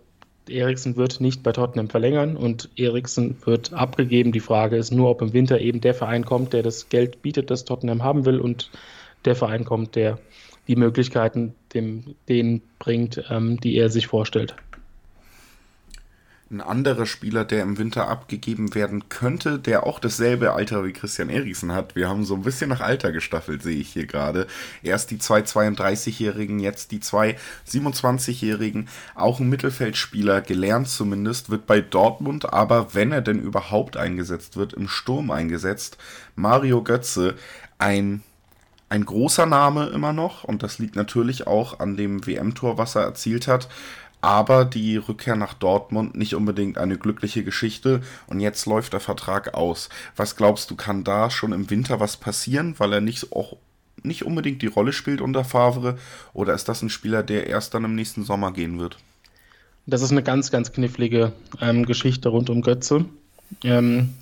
Eriksen 0.48 0.96
wird 0.96 1.20
nicht 1.20 1.44
bei 1.44 1.52
Tottenham 1.52 1.90
verlängern 1.90 2.38
und 2.38 2.70
Eriksen 2.78 3.36
wird 3.44 3.74
abgegeben. 3.74 4.32
Die 4.32 4.40
Frage 4.40 4.78
ist 4.78 4.92
nur, 4.92 5.10
ob 5.10 5.22
im 5.22 5.34
Winter 5.34 5.60
eben 5.60 5.82
der 5.82 5.94
Verein 5.94 6.24
kommt, 6.24 6.54
der 6.54 6.64
das 6.64 6.88
Geld 6.88 7.22
bietet, 7.22 7.50
das 7.52 7.66
Tottenham 7.66 8.04
haben 8.04 8.26
will 8.26 8.40
und 8.40 8.70
der 9.26 9.36
Verein 9.36 9.66
kommt, 9.66 9.96
der 9.96 10.20
die 10.68 10.76
Möglichkeiten 10.76 11.56
dem, 11.74 12.16
denen 12.30 12.62
bringt, 12.80 13.24
ähm, 13.30 13.60
die 13.60 13.76
er 13.76 13.90
sich 13.90 14.08
vorstellt. 14.08 14.56
Ein 16.50 16.62
anderer 16.62 17.06
Spieler, 17.06 17.44
der 17.44 17.62
im 17.62 17.78
Winter 17.78 18.08
abgegeben 18.08 18.74
werden 18.74 19.10
könnte, 19.10 19.60
der 19.60 19.86
auch 19.86 20.00
dasselbe 20.00 20.54
Alter 20.54 20.86
wie 20.86 20.94
Christian 20.94 21.30
Eriksen 21.30 21.74
hat. 21.74 21.98
Wir 21.98 22.08
haben 22.08 22.24
so 22.24 22.36
ein 22.36 22.44
bisschen 22.44 22.70
nach 22.70 22.80
Alter 22.80 23.12
gestaffelt, 23.12 23.62
sehe 23.62 23.76
ich 23.78 23.90
hier 23.90 24.06
gerade. 24.06 24.48
Erst 24.82 25.12
die 25.12 25.18
zwei 25.18 25.42
32-Jährigen, 25.42 26.60
jetzt 26.60 26.92
die 26.92 27.02
zwei 27.02 27.36
27-Jährigen. 27.70 28.88
Auch 29.14 29.42
ein 29.42 29.50
Mittelfeldspieler, 29.50 30.40
gelernt 30.40 30.88
zumindest, 30.88 31.50
wird 31.50 31.66
bei 31.66 31.82
Dortmund, 31.82 32.54
aber 32.54 32.94
wenn 32.94 33.12
er 33.12 33.22
denn 33.22 33.40
überhaupt 33.40 33.98
eingesetzt 33.98 34.56
wird, 34.56 34.72
im 34.72 34.88
Sturm 34.88 35.32
eingesetzt. 35.32 35.98
Mario 36.36 36.82
Götze, 36.82 37.36
ein 37.78 38.24
ein 38.90 39.04
großer 39.04 39.46
Name 39.46 39.88
immer 39.88 40.14
noch 40.14 40.46
und 40.46 40.64
das 40.64 40.80
liegt 40.80 40.96
natürlich 40.96 41.46
auch 41.46 41.82
an 41.82 41.98
dem 41.98 42.26
WM-Tor, 42.26 42.78
was 42.78 42.96
er 42.96 43.02
erzielt 43.02 43.46
hat 43.50 43.68
aber 44.22 44.66
die 44.66 44.98
Rückkehr 44.98 45.36
nach 45.36 45.54
Dortmund 45.54 46.16
nicht 46.16 46.36
unbedingt 46.36 46.78
eine 46.78 46.98
glückliche 46.98 47.44
Geschichte 47.44 48.02
und 48.28 48.40
jetzt 48.40 48.66
läuft 48.66 48.94
der 48.94 49.00
Vertrag 49.00 49.54
aus. 49.54 49.90
Was 50.16 50.36
glaubst 50.36 50.72
du, 50.72 50.76
kann 50.76 51.04
da 51.04 51.30
schon 51.30 51.54
im 51.54 51.70
Winter 51.70 52.00
was 52.00 52.18
passieren, 52.18 52.76
weil 52.78 52.94
er 52.94 53.02
nicht 53.02 53.32
auch 53.32 53.58
nicht 54.04 54.24
unbedingt 54.24 54.62
die 54.62 54.68
Rolle 54.68 54.94
spielt 54.94 55.22
unter 55.22 55.44
Favre 55.44 55.98
oder 56.34 56.54
ist 56.54 56.70
das 56.70 56.82
ein 56.82 56.90
Spieler, 56.90 57.24
der 57.24 57.48
erst 57.48 57.74
dann 57.74 57.84
im 57.84 57.96
nächsten 57.96 58.24
Sommer 58.24 58.54
gehen 58.54 58.80
wird? 58.80 58.98
Das 59.86 60.02
ist 60.02 60.12
eine 60.12 60.24
ganz, 60.24 60.52
ganz 60.52 60.72
knifflige 60.72 61.32
ähm, 61.62 61.86
Geschichte 61.86 62.30
rund 62.30 62.50
um 62.50 62.62
Götze. 62.62 63.06
Ähm, 63.64 64.14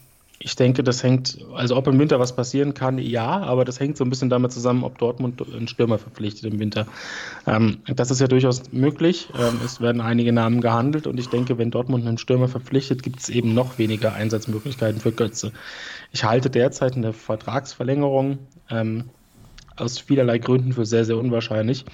ich 0.45 0.55
denke, 0.55 0.83
das 0.83 1.01
hängt, 1.01 1.39
also 1.55 1.75
ob 1.75 1.87
im 1.87 1.97
Winter 1.97 2.19
was 2.19 2.35
passieren 2.35 2.75
kann, 2.75 2.99
ja, 2.99 3.25
aber 3.25 3.65
das 3.65 3.79
hängt 3.79 3.97
so 3.97 4.03
ein 4.03 4.11
bisschen 4.11 4.29
damit 4.29 4.51
zusammen, 4.51 4.83
ob 4.83 4.99
Dortmund 4.99 5.41
einen 5.41 5.67
Stürmer 5.67 5.97
verpflichtet 5.97 6.53
im 6.53 6.59
Winter. 6.59 6.85
Ähm, 7.47 7.79
das 7.87 8.11
ist 8.11 8.21
ja 8.21 8.27
durchaus 8.27 8.71
möglich. 8.71 9.29
Ähm, 9.39 9.59
es 9.65 9.81
werden 9.81 10.01
einige 10.01 10.31
Namen 10.31 10.61
gehandelt 10.61 11.07
und 11.07 11.19
ich 11.19 11.29
denke, 11.29 11.57
wenn 11.57 11.71
Dortmund 11.71 12.05
einen 12.05 12.19
Stürmer 12.19 12.47
verpflichtet, 12.47 13.01
gibt 13.01 13.21
es 13.21 13.29
eben 13.29 13.55
noch 13.55 13.79
weniger 13.79 14.13
Einsatzmöglichkeiten 14.13 15.01
für 15.01 15.11
Götze. 15.11 15.51
Ich 16.11 16.25
halte 16.25 16.51
derzeit 16.51 16.95
eine 16.95 17.11
Vertragsverlängerung 17.11 18.37
ähm, 18.69 19.05
aus 19.77 19.97
vielerlei 19.97 20.37
Gründen 20.37 20.73
für 20.73 20.85
sehr, 20.85 21.05
sehr 21.05 21.17
unwahrscheinlich. 21.17 21.85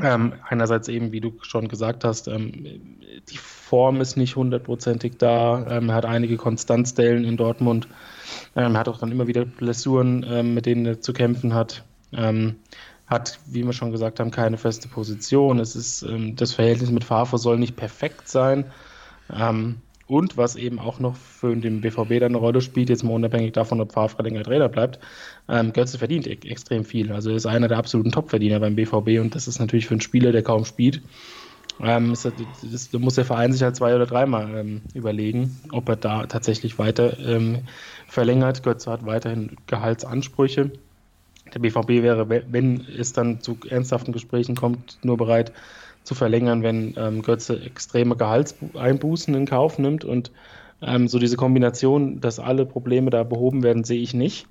Ähm, 0.00 0.34
einerseits 0.48 0.88
eben, 0.88 1.12
wie 1.12 1.20
du 1.20 1.32
schon 1.42 1.68
gesagt 1.68 2.04
hast, 2.04 2.28
ähm, 2.28 2.52
die 3.28 3.36
Form 3.36 4.00
ist 4.00 4.16
nicht 4.16 4.36
hundertprozentig 4.36 5.18
da. 5.18 5.66
Ähm, 5.68 5.88
er 5.88 5.96
hat 5.96 6.04
einige 6.04 6.36
Konstanzdellen 6.36 7.24
in 7.24 7.36
Dortmund. 7.36 7.88
Ähm, 8.54 8.74
er 8.74 8.80
hat 8.80 8.88
auch 8.88 8.98
dann 8.98 9.10
immer 9.10 9.26
wieder 9.26 9.44
Blessuren, 9.44 10.24
ähm, 10.28 10.54
mit 10.54 10.66
denen 10.66 10.86
er 10.86 11.00
zu 11.00 11.12
kämpfen 11.12 11.54
hat. 11.54 11.84
Ähm, 12.12 12.56
hat, 13.06 13.40
wie 13.46 13.64
wir 13.64 13.72
schon 13.72 13.90
gesagt 13.90 14.20
haben, 14.20 14.30
keine 14.30 14.58
feste 14.58 14.86
Position. 14.86 15.58
Es 15.60 15.74
ist, 15.74 16.04
das 16.34 16.52
Verhältnis 16.52 16.90
mit 16.90 17.04
Favre 17.04 17.38
soll 17.38 17.58
nicht 17.58 17.74
perfekt 17.74 18.28
sein. 18.28 18.66
Und 20.08 20.36
was 20.36 20.56
eben 20.56 20.78
auch 20.78 20.98
noch 20.98 21.16
für 21.16 21.54
den 21.54 21.80
BVB 21.80 22.18
dann 22.20 22.32
eine 22.32 22.38
Rolle 22.38 22.60
spielt, 22.60 22.88
jetzt 22.88 23.04
mal 23.04 23.12
unabhängig 23.12 23.52
davon, 23.52 23.80
ob 23.80 23.92
Favre 23.92 24.22
länger 24.22 24.42
Trainer 24.42 24.68
bleibt, 24.68 24.98
ähm, 25.48 25.72
Götze 25.72 25.98
verdient 25.98 26.26
e 26.26 26.32
extrem 26.48 26.84
viel. 26.84 27.12
Also 27.12 27.30
ist 27.30 27.46
einer 27.46 27.68
der 27.68 27.78
absoluten 27.78 28.10
Topverdiener 28.10 28.58
beim 28.58 28.74
BVB 28.74 29.20
und 29.20 29.34
das 29.34 29.46
ist 29.46 29.60
natürlich 29.60 29.86
für 29.86 29.94
einen 29.94 30.00
Spieler, 30.00 30.32
der 30.32 30.42
kaum 30.42 30.64
spielt, 30.64 31.02
ähm, 31.80 32.12
ist, 32.12 32.94
da 32.94 32.98
muss 32.98 33.14
der 33.14 33.24
Verein 33.24 33.52
sich 33.52 33.62
halt 33.62 33.76
zwei 33.76 33.94
oder 33.94 34.06
dreimal 34.06 34.52
ähm, 34.56 34.82
überlegen, 34.94 35.60
ob 35.70 35.88
er 35.88 35.96
da 35.96 36.26
tatsächlich 36.26 36.78
weiter 36.78 37.18
ähm, 37.20 37.60
verlängert. 38.08 38.62
Götze 38.62 38.90
hat 38.90 39.06
weiterhin 39.06 39.56
Gehaltsansprüche. 39.66 40.72
Der 41.54 41.60
BVB 41.60 42.02
wäre, 42.02 42.28
wenn 42.28 42.80
es 42.80 43.12
dann 43.12 43.40
zu 43.40 43.58
ernsthaften 43.68 44.12
Gesprächen 44.12 44.54
kommt, 44.54 44.98
nur 45.02 45.16
bereit 45.16 45.52
zu 46.08 46.14
verlängern, 46.14 46.62
wenn 46.62 46.94
ähm, 46.96 47.20
Götze 47.22 47.60
extreme 47.62 48.16
Gehaltseinbußen 48.16 49.34
in 49.34 49.44
Kauf 49.44 49.78
nimmt. 49.78 50.04
Und 50.04 50.32
ähm, 50.80 51.06
so 51.06 51.18
diese 51.18 51.36
Kombination, 51.36 52.20
dass 52.20 52.40
alle 52.40 52.64
Probleme 52.64 53.10
da 53.10 53.24
behoben 53.24 53.62
werden, 53.62 53.84
sehe 53.84 54.00
ich 54.00 54.14
nicht. 54.14 54.46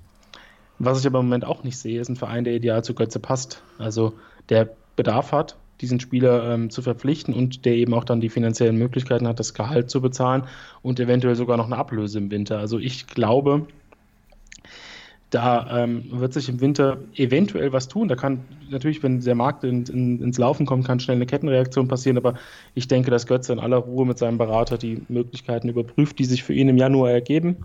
Was 0.78 1.00
ich 1.00 1.06
aber 1.06 1.18
im 1.18 1.26
Moment 1.26 1.44
auch 1.44 1.64
nicht 1.64 1.76
sehe, 1.76 2.00
ist 2.00 2.08
ein 2.08 2.16
Verein, 2.16 2.44
der 2.44 2.54
ideal 2.54 2.84
zu 2.84 2.94
Götze 2.94 3.18
passt. 3.18 3.62
Also 3.76 4.12
der 4.48 4.70
Bedarf 4.94 5.32
hat, 5.32 5.56
diesen 5.80 5.98
Spieler 5.98 6.54
ähm, 6.54 6.70
zu 6.70 6.80
verpflichten 6.80 7.34
und 7.34 7.64
der 7.64 7.74
eben 7.74 7.92
auch 7.92 8.04
dann 8.04 8.20
die 8.20 8.28
finanziellen 8.28 8.76
Möglichkeiten 8.76 9.26
hat, 9.26 9.40
das 9.40 9.52
Gehalt 9.52 9.90
zu 9.90 10.00
bezahlen 10.00 10.44
und 10.82 11.00
eventuell 11.00 11.34
sogar 11.34 11.56
noch 11.56 11.66
eine 11.66 11.76
Ablöse 11.76 12.18
im 12.18 12.30
Winter. 12.30 12.58
Also 12.58 12.78
ich 12.78 13.08
glaube, 13.08 13.66
da 15.30 15.82
ähm, 15.82 16.04
wird 16.10 16.32
sich 16.32 16.48
im 16.48 16.60
Winter 16.60 16.98
eventuell 17.14 17.72
was 17.72 17.88
tun. 17.88 18.08
Da 18.08 18.16
kann 18.16 18.44
natürlich, 18.70 19.02
wenn 19.02 19.20
der 19.20 19.34
Markt 19.34 19.62
in, 19.62 19.84
in, 19.84 20.22
ins 20.22 20.38
Laufen 20.38 20.64
kommt, 20.64 20.86
kann 20.86 21.00
schnell 21.00 21.16
eine 21.16 21.26
Kettenreaktion 21.26 21.86
passieren. 21.86 22.16
Aber 22.16 22.34
ich 22.74 22.88
denke, 22.88 23.10
dass 23.10 23.26
Götze 23.26 23.52
in 23.52 23.58
aller 23.58 23.76
Ruhe 23.76 24.06
mit 24.06 24.18
seinem 24.18 24.38
Berater 24.38 24.78
die 24.78 25.02
Möglichkeiten 25.08 25.68
überprüft, 25.68 26.18
die 26.18 26.24
sich 26.24 26.42
für 26.42 26.54
ihn 26.54 26.68
im 26.68 26.78
Januar 26.78 27.10
ergeben. 27.10 27.56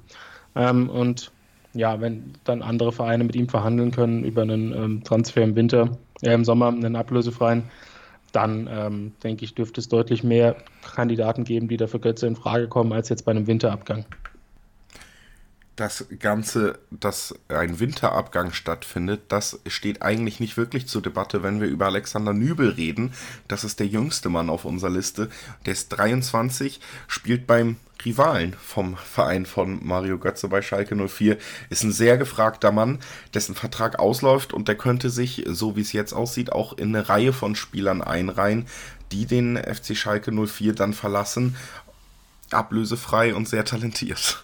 Ähm, 0.56 0.90
und 0.90 1.32
ja, 1.74 2.02
wenn 2.02 2.34
dann 2.44 2.62
andere 2.62 2.92
Vereine 2.92 3.24
mit 3.24 3.36
ihm 3.36 3.48
verhandeln 3.48 3.92
können 3.92 4.24
über 4.24 4.42
einen 4.42 4.74
ähm, 4.74 5.04
Transfer 5.04 5.42
im 5.42 5.56
Winter, 5.56 5.98
äh, 6.22 6.34
im 6.34 6.44
Sommer, 6.44 6.68
einen 6.68 6.98
ablösefreien, 6.98 7.64
dann 8.34 8.68
ähm, 8.70 9.14
denke 9.24 9.46
ich, 9.46 9.56
dürfte 9.56 9.80
es 9.80 9.88
deutlich 9.88 10.24
mehr 10.24 10.56
Kandidaten 10.96 11.46
geben, 11.46 11.68
die 11.68 11.78
dafür 11.78 12.00
Götze 12.02 12.28
in 12.28 12.36
Frage 12.36 12.68
kommen, 12.68 12.92
als 12.92 13.10
jetzt 13.10 13.26
bei 13.26 13.32
einem 13.32 13.48
Winterabgang 13.48 14.06
das 15.76 16.06
Ganze, 16.20 16.78
dass 16.92 17.34
ein 17.48 17.80
Winterabgang 17.80 18.54
stattfindet, 18.54 19.22
das 19.30 19.60
steht 19.66 20.04
eigentlich 20.04 20.40
nicht 20.40 20.56
wirklich 20.56 20.88
zur 20.88 21.02
Debatte, 21.02 21.42
wenn 21.42 21.62
wir 21.62 21.68
über 21.68 21.88
Alexander 21.88 22.34
Nübel 22.34 22.70
reden. 22.70 23.14
Das 23.48 23.64
ist 23.64 23.80
der 23.80 23.88
jüngste 23.88 24.30
Mann 24.30 24.50
auf 24.50 24.66
unserer 24.66 24.92
Liste. 24.92 25.30
Der 25.66 25.74
ist 25.74 25.90
23, 25.90 26.80
spielt 27.08 27.48
beim 27.48 27.78
Rivalen 28.06 28.54
vom 28.54 28.98
Verein 28.98 29.46
von 29.46 29.86
Mario 29.86 30.20
Götze 30.20 30.48
bei 30.48 30.62
Schalke 30.62 30.96
04. 30.96 31.38
Ist 31.70 31.84
ein 31.84 31.92
sehr 31.92 32.18
gefragter 32.18 32.72
Mann, 32.72 33.00
dessen 33.34 33.56
Vertrag 33.56 33.98
ausläuft 33.98 34.54
und 34.54 34.68
der 34.68 34.76
könnte 34.76 35.10
sich, 35.10 35.44
so 35.48 35.76
wie 35.76 35.82
es 35.82 35.94
jetzt 35.94 36.14
aussieht, 36.14 36.52
auch 36.52 36.78
in 36.78 36.96
eine 36.96 37.10
Reihe 37.10 37.34
von 37.34 37.56
Spielern 37.56 38.02
einreihen, 38.02 38.68
die 39.12 39.26
den 39.26 39.58
FC 39.58 39.96
Schalke 39.96 40.32
04 40.32 40.74
dann 40.74 40.94
verlassen. 40.94 41.56
Ablösefrei 42.52 43.34
und 43.34 43.48
sehr 43.48 43.66
talentiert. 43.66 44.44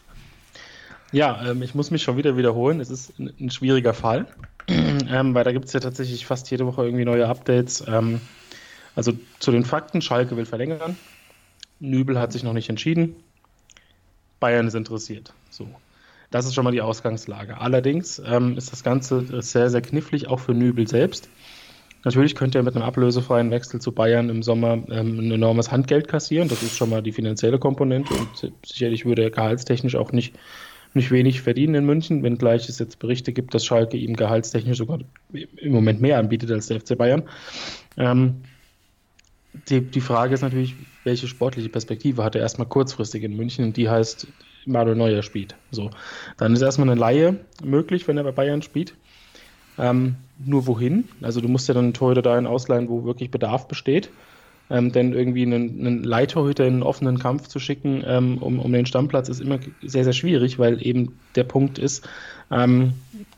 Ja, 1.12 1.50
ähm, 1.50 1.62
ich 1.62 1.74
muss 1.76 1.92
mich 1.92 2.04
schon 2.04 2.18
wieder 2.18 2.38
wiederholen. 2.38 2.80
Es 2.80 2.90
ist 2.90 3.18
ein, 3.20 3.34
ein 3.40 3.50
schwieriger 3.50 3.94
Fall, 3.94 4.28
ähm, 4.68 5.34
weil 5.34 5.44
da 5.44 5.52
gibt 5.52 5.66
es 5.66 5.74
ja 5.74 5.80
tatsächlich 5.80 6.26
fast 6.26 6.50
jede 6.52 6.66
Woche 6.66 6.84
irgendwie 6.84 7.06
neue 7.06 7.28
Updates. 7.28 7.84
Ähm, 7.88 8.22
also 8.96 9.14
zu 9.40 9.52
den 9.52 9.64
Fakten, 9.64 10.02
Schalke 10.02 10.38
will 10.38 10.46
verlängern. 10.46 10.98
Nübel 11.80 12.20
hat 12.20 12.34
sich 12.34 12.44
noch 12.44 12.54
nicht 12.54 12.70
entschieden. 12.70 13.16
Bayern 14.40 14.68
ist 14.68 14.76
interessiert. 14.76 15.34
So. 15.50 15.68
Das 16.32 16.46
ist 16.46 16.54
schon 16.54 16.64
mal 16.64 16.72
die 16.72 16.82
Ausgangslage. 16.82 17.60
Allerdings 17.60 18.22
ähm, 18.26 18.56
ist 18.58 18.72
das 18.72 18.84
Ganze 18.84 19.42
sehr, 19.42 19.70
sehr 19.70 19.82
knifflig, 19.82 20.28
auch 20.28 20.40
für 20.40 20.54
Nübel 20.54 20.88
selbst. 20.88 21.30
Natürlich 22.04 22.36
könnte 22.36 22.60
er 22.60 22.64
mit 22.64 22.76
einem 22.76 22.86
ablösefreien 22.86 23.52
Wechsel 23.52 23.82
zu 23.82 23.92
Bayern 23.92 24.30
im 24.30 24.44
Sommer 24.44 24.74
ähm, 24.90 25.20
ein 25.20 25.32
enormes 25.32 25.72
Handgeld 25.72 26.08
kassieren. 26.08 26.48
Das 26.48 26.64
ist 26.64 26.78
schon 26.78 26.90
mal 26.90 27.02
die 27.02 27.12
finanzielle 27.12 27.60
Komponente 27.60 28.14
und 28.14 28.54
sicherlich 28.66 29.06
würde 29.06 29.24
er 29.24 29.32
gehaltstechnisch 29.32 29.96
auch 29.96 30.12
nicht 30.12 30.36
nicht 30.94 31.12
wenig 31.12 31.42
verdienen 31.42 31.76
in 31.76 31.86
München, 31.86 32.24
wenngleich 32.24 32.68
es 32.68 32.80
jetzt 32.80 33.00
Berichte 33.00 33.32
gibt, 33.32 33.54
dass 33.54 33.66
Schalke 33.66 33.98
ihm 33.98 34.16
gehaltstechnisch 34.16 34.78
sogar 34.78 35.00
im 35.32 35.72
Moment 35.72 36.02
mehr 36.02 36.18
anbietet 36.18 36.52
als 36.52 36.68
der 36.68 36.80
FC 36.82 36.98
Bayern. 36.98 37.24
Ähm, 37.98 38.42
die, 39.70 39.82
die 39.82 40.02
Frage 40.02 40.34
ist 40.34 40.42
natürlich, 40.42 40.76
welche 41.04 41.28
sportliche 41.28 41.70
Perspektive 41.70 42.24
hat 42.24 42.36
er 42.36 42.42
erstmal 42.42 42.68
kurzfristig 42.68 43.24
in 43.24 43.36
München 43.36 43.66
und 43.66 43.78
die 43.78 43.90
heißt, 43.90 44.28
Manuel 44.66 44.96
Neuer 44.96 45.24
spielt. 45.24 45.56
So, 45.72 45.90
dann 46.38 46.54
ist 46.54 46.62
erstmal 46.62 46.90
eine 46.90 47.00
Laie 47.00 47.38
möglich, 47.64 48.08
wenn 48.08 48.18
er 48.18 48.24
bei 48.24 48.32
Bayern 48.32 48.62
spielt. 48.62 48.94
Ähm, 49.78 50.16
nur 50.38 50.68
wohin? 50.68 51.08
Also 51.22 51.42
du 51.42 51.48
musst 51.48 51.68
ja 51.68 51.74
dann 51.74 51.86
einen 51.86 51.94
Torhüter 51.94 52.22
dahin 52.22 52.46
ausleihen, 52.46 52.90
wo 52.90 53.06
wirklich 53.06 53.32
Bedarf 53.32 53.68
besteht. 53.68 54.10
Ähm, 54.70 54.92
denn 54.92 55.14
irgendwie 55.14 55.44
einen, 55.44 55.80
einen 55.80 56.04
Leittorhüter 56.04 56.66
in 56.66 56.76
einen 56.76 56.84
offenen 56.84 57.18
Kampf 57.18 57.48
zu 57.48 57.60
schicken, 57.60 58.04
ähm, 58.06 58.38
um, 58.38 58.60
um 58.60 58.72
den 58.72 58.86
Stammplatz, 58.86 59.28
ist 59.28 59.42
immer 59.42 59.60
sehr, 59.82 60.04
sehr 60.04 60.14
schwierig, 60.14 60.60
weil 60.60 60.86
eben 60.86 61.18
der 61.36 61.44
Punkt 61.44 61.80
ist, 61.80 62.08
ähm, 62.52 62.94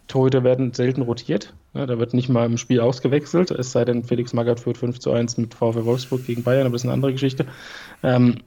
Torhüter 0.07 0.43
werden 0.43 0.73
selten 0.73 1.01
rotiert. 1.01 1.53
Ja, 1.73 1.85
da 1.85 1.99
wird 1.99 2.13
nicht 2.13 2.27
mal 2.27 2.45
im 2.45 2.57
Spiel 2.57 2.81
ausgewechselt, 2.81 3.49
es 3.51 3.71
sei 3.71 3.85
denn, 3.85 4.03
Felix 4.03 4.33
Magath 4.33 4.59
führt 4.59 4.77
5 4.77 4.99
zu 4.99 5.11
1 5.11 5.37
mit 5.37 5.53
VfL 5.53 5.85
Wolfsburg 5.85 6.25
gegen 6.25 6.43
Bayern, 6.43 6.65
aber 6.65 6.73
das 6.73 6.81
ist 6.81 6.85
eine 6.85 6.93
andere 6.93 7.13
Geschichte. 7.13 7.45
Ähm, 8.03 8.39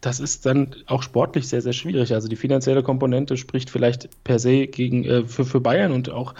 das 0.00 0.20
ist 0.20 0.46
dann 0.46 0.76
auch 0.86 1.02
sportlich 1.02 1.48
sehr, 1.48 1.60
sehr 1.60 1.72
schwierig. 1.72 2.14
Also 2.14 2.28
die 2.28 2.36
finanzielle 2.36 2.82
Komponente 2.82 3.36
spricht 3.36 3.68
vielleicht 3.70 4.08
per 4.22 4.38
se 4.38 4.66
gegen, 4.66 5.04
äh, 5.04 5.24
für, 5.24 5.44
für 5.44 5.60
Bayern 5.60 5.92
und 5.92 6.10
auch 6.10 6.34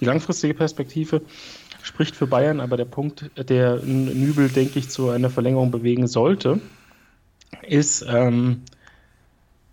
die 0.00 0.04
langfristige 0.04 0.54
Perspektive 0.54 1.22
spricht 1.84 2.16
für 2.16 2.26
Bayern, 2.26 2.60
aber 2.60 2.76
der 2.76 2.86
Punkt, 2.86 3.30
der 3.36 3.76
Nübel, 3.76 4.48
denke 4.48 4.78
ich, 4.78 4.88
zu 4.88 5.10
einer 5.10 5.28
Verlängerung 5.28 5.70
bewegen 5.70 6.06
sollte, 6.06 6.60
ist, 7.62 8.04
ähm, 8.08 8.62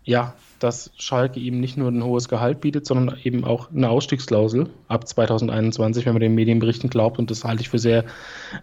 ja, 0.03 0.33
dass 0.59 0.91
Schalke 0.97 1.39
ihm 1.39 1.59
nicht 1.59 1.77
nur 1.77 1.89
ein 1.89 2.03
hohes 2.03 2.27
Gehalt 2.27 2.61
bietet, 2.61 2.85
sondern 2.85 3.17
eben 3.23 3.45
auch 3.45 3.71
eine 3.71 3.89
Ausstiegsklausel 3.89 4.69
ab 4.89 5.07
2021, 5.07 6.05
wenn 6.05 6.13
man 6.13 6.21
den 6.21 6.35
Medienberichten 6.35 6.89
glaubt. 6.89 7.17
Und 7.17 7.31
das 7.31 7.43
halte 7.45 7.61
ich 7.61 7.69
für 7.69 7.79
sehr 7.79 8.03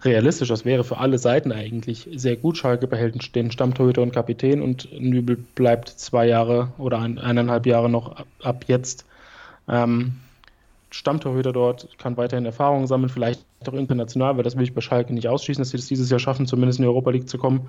realistisch. 0.03 0.49
Das 0.49 0.65
wäre 0.65 0.85
für 0.85 0.99
alle 0.99 1.19
Seiten 1.19 1.51
eigentlich 1.51 2.09
sehr 2.15 2.37
gut. 2.37 2.59
Schalke 2.59 2.87
behält 2.87 3.35
den 3.35 3.51
Stammtorhüter 3.51 4.03
und 4.03 4.13
Kapitän 4.13 4.63
und 4.63 4.89
Nübel 4.93 5.37
bleibt 5.55 5.89
zwei 5.89 6.29
Jahre 6.29 6.73
oder 6.79 7.01
ein, 7.01 7.19
eineinhalb 7.19 7.67
Jahre 7.67 7.89
noch 7.89 8.13
ab, 8.13 8.27
ab 8.43 8.65
jetzt 8.69 9.05
ähm, 9.69 10.13
Stammtorhüter 10.91 11.53
dort, 11.53 11.89
kann 11.99 12.17
weiterhin 12.17 12.47
Erfahrungen 12.47 12.87
sammeln, 12.87 13.11
vielleicht 13.11 13.45
auch 13.67 13.75
international, 13.75 14.37
weil 14.37 14.45
das 14.45 14.57
will 14.57 14.65
ich 14.65 14.75
bei 14.75 14.81
Schalke 14.81 15.13
nicht 15.13 15.29
ausschließen, 15.29 15.61
dass 15.61 15.71
sie 15.71 15.77
das 15.77 15.87
dieses 15.87 16.11
Jahr 16.11 16.19
schaffen, 16.19 16.47
zumindest 16.47 16.79
in 16.79 16.85
die 16.85 16.89
Europa 16.89 17.11
League 17.11 17.29
zu 17.29 17.39
kommen. 17.39 17.69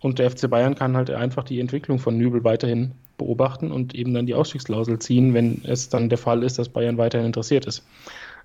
Und 0.00 0.18
der 0.18 0.30
FC 0.30 0.48
Bayern 0.48 0.74
kann 0.74 0.96
halt 0.96 1.10
einfach 1.10 1.44
die 1.44 1.60
Entwicklung 1.60 1.98
von 1.98 2.16
Nübel 2.16 2.42
weiterhin 2.42 2.92
beobachten 3.18 3.70
und 3.70 3.94
eben 3.94 4.14
dann 4.14 4.26
die 4.26 4.34
Ausstiegsklausel 4.34 4.98
ziehen, 4.98 5.34
wenn 5.34 5.62
es 5.64 5.90
dann 5.90 6.08
der 6.08 6.18
Fall 6.18 6.42
ist, 6.42 6.58
dass 6.58 6.70
Bayern 6.70 6.96
weiterhin 6.96 7.26
interessiert 7.26 7.66
ist. 7.66 7.86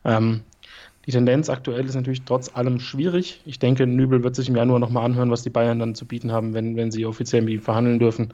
Ähm, 0.03 0.41
die 1.05 1.11
Tendenz 1.11 1.49
aktuell 1.49 1.85
ist 1.85 1.95
natürlich 1.95 2.23
trotz 2.23 2.55
allem 2.55 2.79
schwierig. 2.79 3.41
Ich 3.45 3.59
denke, 3.59 3.85
Nübel 3.85 4.23
wird 4.23 4.35
sich 4.35 4.49
im 4.49 4.55
Januar 4.55 4.79
nochmal 4.79 5.05
anhören, 5.05 5.29
was 5.29 5.43
die 5.43 5.49
Bayern 5.49 5.79
dann 5.79 5.95
zu 5.95 6.05
bieten 6.05 6.31
haben, 6.31 6.53
wenn, 6.53 6.75
wenn 6.75 6.91
sie 6.91 7.05
offiziell 7.05 7.43
mit 7.43 7.53
ihm 7.53 7.61
verhandeln 7.61 7.99
dürfen. 7.99 8.33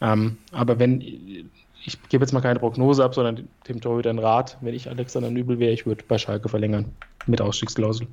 Ähm, 0.00 0.38
aber 0.50 0.78
wenn 0.78 1.02
ich 1.86 2.02
gebe 2.08 2.24
jetzt 2.24 2.32
mal 2.32 2.40
keine 2.40 2.58
Prognose 2.58 3.04
ab, 3.04 3.14
sondern 3.14 3.48
dem 3.68 3.80
Torhüter 3.80 4.10
einen 4.10 4.18
Rat. 4.18 4.58
Wenn 4.60 4.74
ich 4.74 4.88
Alexander 4.88 5.30
Nübel 5.30 5.58
wäre, 5.60 5.72
ich 5.72 5.86
würde 5.86 6.04
bei 6.06 6.18
Schalke 6.18 6.48
verlängern. 6.48 6.86
Mit 7.26 7.40
Ausstiegsklausel. 7.40 8.08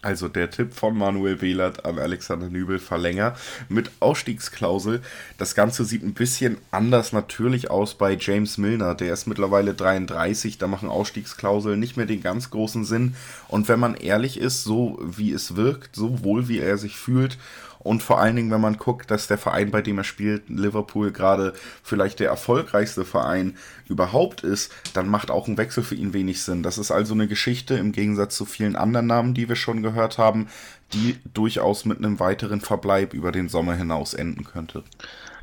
Also 0.00 0.28
der 0.28 0.48
Tipp 0.48 0.74
von 0.74 0.96
Manuel 0.96 1.34
Behlert 1.34 1.84
an 1.84 1.98
Alexander 1.98 2.48
Nübel 2.48 2.78
verlänger 2.78 3.34
mit 3.68 3.90
Ausstiegsklausel. 3.98 5.02
Das 5.38 5.56
Ganze 5.56 5.84
sieht 5.84 6.04
ein 6.04 6.14
bisschen 6.14 6.58
anders 6.70 7.12
natürlich 7.12 7.68
aus 7.68 7.94
bei 7.94 8.16
James 8.18 8.58
Milner. 8.58 8.94
Der 8.94 9.12
ist 9.12 9.26
mittlerweile 9.26 9.74
33, 9.74 10.58
da 10.58 10.68
machen 10.68 10.88
Ausstiegsklauseln 10.88 11.80
nicht 11.80 11.96
mehr 11.96 12.06
den 12.06 12.22
ganz 12.22 12.50
großen 12.50 12.84
Sinn. 12.84 13.16
Und 13.48 13.68
wenn 13.68 13.80
man 13.80 13.94
ehrlich 13.94 14.38
ist, 14.38 14.62
so 14.62 15.00
wie 15.02 15.32
es 15.32 15.56
wirkt, 15.56 15.96
so 15.96 16.22
wohl 16.22 16.46
wie 16.46 16.60
er 16.60 16.78
sich 16.78 16.96
fühlt 16.96 17.36
Und 17.78 18.02
vor 18.02 18.20
allen 18.20 18.36
Dingen, 18.36 18.50
wenn 18.50 18.60
man 18.60 18.76
guckt, 18.76 19.10
dass 19.10 19.26
der 19.28 19.38
Verein, 19.38 19.70
bei 19.70 19.82
dem 19.82 19.98
er 19.98 20.04
spielt, 20.04 20.48
Liverpool 20.48 21.12
gerade 21.12 21.52
vielleicht 21.82 22.20
der 22.20 22.28
erfolgreichste 22.28 23.04
Verein 23.04 23.56
überhaupt 23.88 24.42
ist, 24.42 24.72
dann 24.94 25.08
macht 25.08 25.30
auch 25.30 25.48
ein 25.48 25.58
Wechsel 25.58 25.82
für 25.82 25.94
ihn 25.94 26.12
wenig 26.12 26.42
Sinn. 26.42 26.62
Das 26.62 26.78
ist 26.78 26.90
also 26.90 27.14
eine 27.14 27.28
Geschichte 27.28 27.74
im 27.74 27.92
Gegensatz 27.92 28.36
zu 28.36 28.44
vielen 28.44 28.76
anderen 28.76 29.06
Namen, 29.06 29.34
die 29.34 29.48
wir 29.48 29.56
schon 29.56 29.82
gehört 29.82 30.18
haben, 30.18 30.48
die 30.92 31.16
durchaus 31.32 31.84
mit 31.84 31.98
einem 31.98 32.18
weiteren 32.20 32.60
Verbleib 32.60 33.14
über 33.14 33.32
den 33.32 33.48
Sommer 33.48 33.74
hinaus 33.74 34.14
enden 34.14 34.44
könnte. 34.44 34.82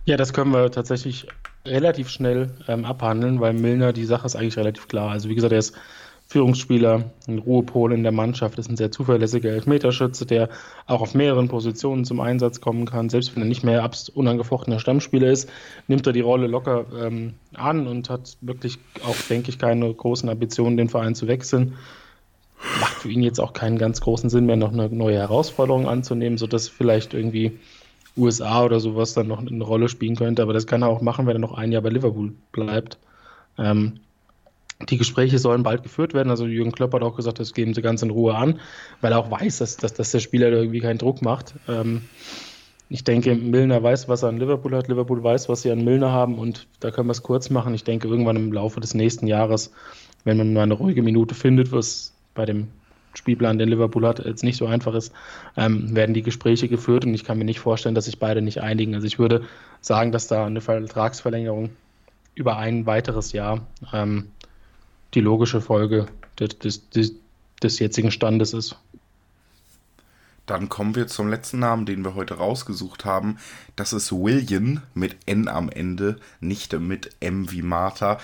Ja, 0.05 0.17
das 0.17 0.33
können 0.33 0.51
wir 0.51 0.71
tatsächlich 0.71 1.27
relativ 1.65 2.09
schnell 2.09 2.51
ähm, 2.67 2.85
abhandeln, 2.85 3.39
weil 3.39 3.53
Milner, 3.53 3.91
die 3.91 4.05
Sache 4.05 4.25
ist 4.25 4.35
eigentlich 4.35 4.57
relativ 4.57 4.87
klar. 4.87 5.11
Also 5.11 5.29
wie 5.29 5.35
gesagt, 5.35 5.53
er 5.53 5.59
ist 5.59 5.75
Führungsspieler, 6.27 7.11
ein 7.27 7.37
Ruhepol 7.37 7.93
in 7.93 8.01
der 8.01 8.11
Mannschaft, 8.11 8.57
ist 8.57 8.69
ein 8.69 8.77
sehr 8.77 8.91
zuverlässiger 8.91 9.51
Elfmeterschütze, 9.51 10.25
der 10.25 10.49
auch 10.87 11.01
auf 11.01 11.13
mehreren 11.13 11.47
Positionen 11.47 12.03
zum 12.03 12.19
Einsatz 12.19 12.61
kommen 12.61 12.85
kann. 12.85 13.09
Selbst 13.09 13.35
wenn 13.35 13.43
er 13.43 13.47
nicht 13.47 13.63
mehr 13.63 13.89
unangefochtener 14.13 14.79
Stammspieler 14.79 15.29
ist, 15.29 15.49
nimmt 15.87 16.07
er 16.07 16.13
die 16.13 16.21
Rolle 16.21 16.47
locker 16.47 16.85
ähm, 16.99 17.35
an 17.53 17.85
und 17.85 18.09
hat 18.09 18.37
wirklich 18.41 18.79
auch, 19.05 19.15
denke 19.29 19.49
ich, 19.49 19.59
keine 19.59 19.93
großen 19.93 20.27
Ambitionen, 20.27 20.77
den 20.77 20.89
Verein 20.89 21.13
zu 21.13 21.27
wechseln. 21.27 21.75
Macht 22.81 22.95
für 22.95 23.09
ihn 23.09 23.21
jetzt 23.21 23.39
auch 23.39 23.53
keinen 23.53 23.77
ganz 23.77 24.01
großen 24.01 24.29
Sinn 24.29 24.47
mehr, 24.47 24.55
noch 24.55 24.73
eine 24.73 24.89
neue 24.89 25.19
Herausforderung 25.19 25.87
anzunehmen, 25.87 26.39
sodass 26.39 26.67
vielleicht 26.67 27.13
irgendwie 27.13 27.59
USA 28.17 28.63
oder 28.63 28.79
sowas 28.79 29.13
dann 29.13 29.27
noch 29.27 29.45
eine 29.45 29.63
Rolle 29.63 29.89
spielen 29.89 30.15
könnte. 30.15 30.41
Aber 30.41 30.53
das 30.53 30.65
kann 30.65 30.81
er 30.81 30.87
auch 30.87 31.01
machen, 31.01 31.27
wenn 31.27 31.35
er 31.35 31.39
noch 31.39 31.53
ein 31.53 31.71
Jahr 31.71 31.83
bei 31.83 31.89
Liverpool 31.89 32.33
bleibt. 32.51 32.97
Ähm, 33.59 33.99
die 34.89 34.97
Gespräche 34.97 35.39
sollen 35.39 35.63
bald 35.63 35.83
geführt 35.83 36.13
werden. 36.13 36.29
Also 36.29 36.45
Jürgen 36.45 36.71
Klopp 36.71 36.93
hat 36.93 37.01
auch 37.01 37.15
gesagt, 37.15 37.39
das 37.39 37.53
geben 37.53 37.73
sie 37.73 37.81
ganz 37.81 38.01
in 38.01 38.09
Ruhe 38.09 38.35
an, 38.35 38.59
weil 39.01 39.13
er 39.13 39.19
auch 39.19 39.31
weiß, 39.31 39.59
dass, 39.59 39.77
dass, 39.77 39.93
dass 39.93 40.11
der 40.11 40.19
Spieler 40.19 40.51
da 40.51 40.57
irgendwie 40.57 40.81
keinen 40.81 40.97
Druck 40.97 41.21
macht. 41.21 41.55
Ähm, 41.67 42.01
ich 42.89 43.03
denke, 43.03 43.33
Milner 43.35 43.81
weiß, 43.81 44.09
was 44.09 44.23
er 44.23 44.29
an 44.29 44.37
Liverpool 44.37 44.75
hat. 44.75 44.87
Liverpool 44.87 45.23
weiß, 45.23 45.49
was 45.49 45.63
sie 45.63 45.71
an 45.71 45.83
Milner 45.83 46.11
haben. 46.11 46.37
Und 46.37 46.67
da 46.81 46.91
können 46.91 47.07
wir 47.07 47.13
es 47.13 47.23
kurz 47.23 47.49
machen. 47.49 47.73
Ich 47.73 47.83
denke, 47.83 48.07
irgendwann 48.07 48.35
im 48.35 48.53
Laufe 48.53 48.79
des 48.79 48.93
nächsten 48.93 49.27
Jahres, 49.27 49.71
wenn 50.23 50.37
man 50.37 50.53
mal 50.53 50.63
eine 50.63 50.75
ruhige 50.75 51.01
Minute 51.01 51.33
findet, 51.33 51.71
was 51.71 52.13
bei 52.35 52.45
dem 52.45 52.67
Spielplan, 53.15 53.57
den 53.57 53.69
Liverpool 53.69 54.05
hat, 54.05 54.23
jetzt 54.23 54.43
nicht 54.43 54.57
so 54.57 54.67
einfach 54.67 54.93
ist, 54.93 55.13
ähm, 55.57 55.95
werden 55.95 56.13
die 56.13 56.21
Gespräche 56.21 56.67
geführt. 56.67 57.05
Und 57.05 57.13
ich 57.13 57.23
kann 57.23 57.37
mir 57.37 57.45
nicht 57.45 57.59
vorstellen, 57.59 57.95
dass 57.95 58.05
sich 58.05 58.19
beide 58.19 58.41
nicht 58.41 58.61
einigen. 58.61 58.93
Also 58.93 59.07
ich 59.07 59.17
würde 59.17 59.43
sagen, 59.81 60.11
dass 60.11 60.27
da 60.27 60.45
eine 60.45 60.61
Vertragsverlängerung 60.61 61.69
über 62.35 62.57
ein 62.57 62.85
weiteres 62.85 63.31
Jahr 63.31 63.65
ähm, 63.93 64.27
die 65.15 65.21
logische 65.21 65.61
Folge 65.61 66.07
des, 66.39 66.59
des, 66.59 67.13
des, 67.63 67.79
jetzigen 67.79 68.11
Standes 68.11 68.53
ist. 68.53 68.77
Dann 70.45 70.69
kommen 70.69 70.93
wir 70.93 71.07
zum 71.07 71.27
letzten 71.27 71.59
Namen, 71.59 71.87
den 71.87 72.03
wir 72.03 72.13
heute 72.13 72.35
rausgesucht 72.35 73.03
haben. 73.03 73.37
Das 73.75 73.93
ist 73.93 74.11
William 74.11 74.83
mit 74.93 75.15
N 75.25 75.47
am 75.47 75.69
Ende, 75.69 76.17
nicht 76.39 76.73
mit 76.73 77.15
M 77.19 77.51
wie 77.51 77.63
Martha. 77.63 78.19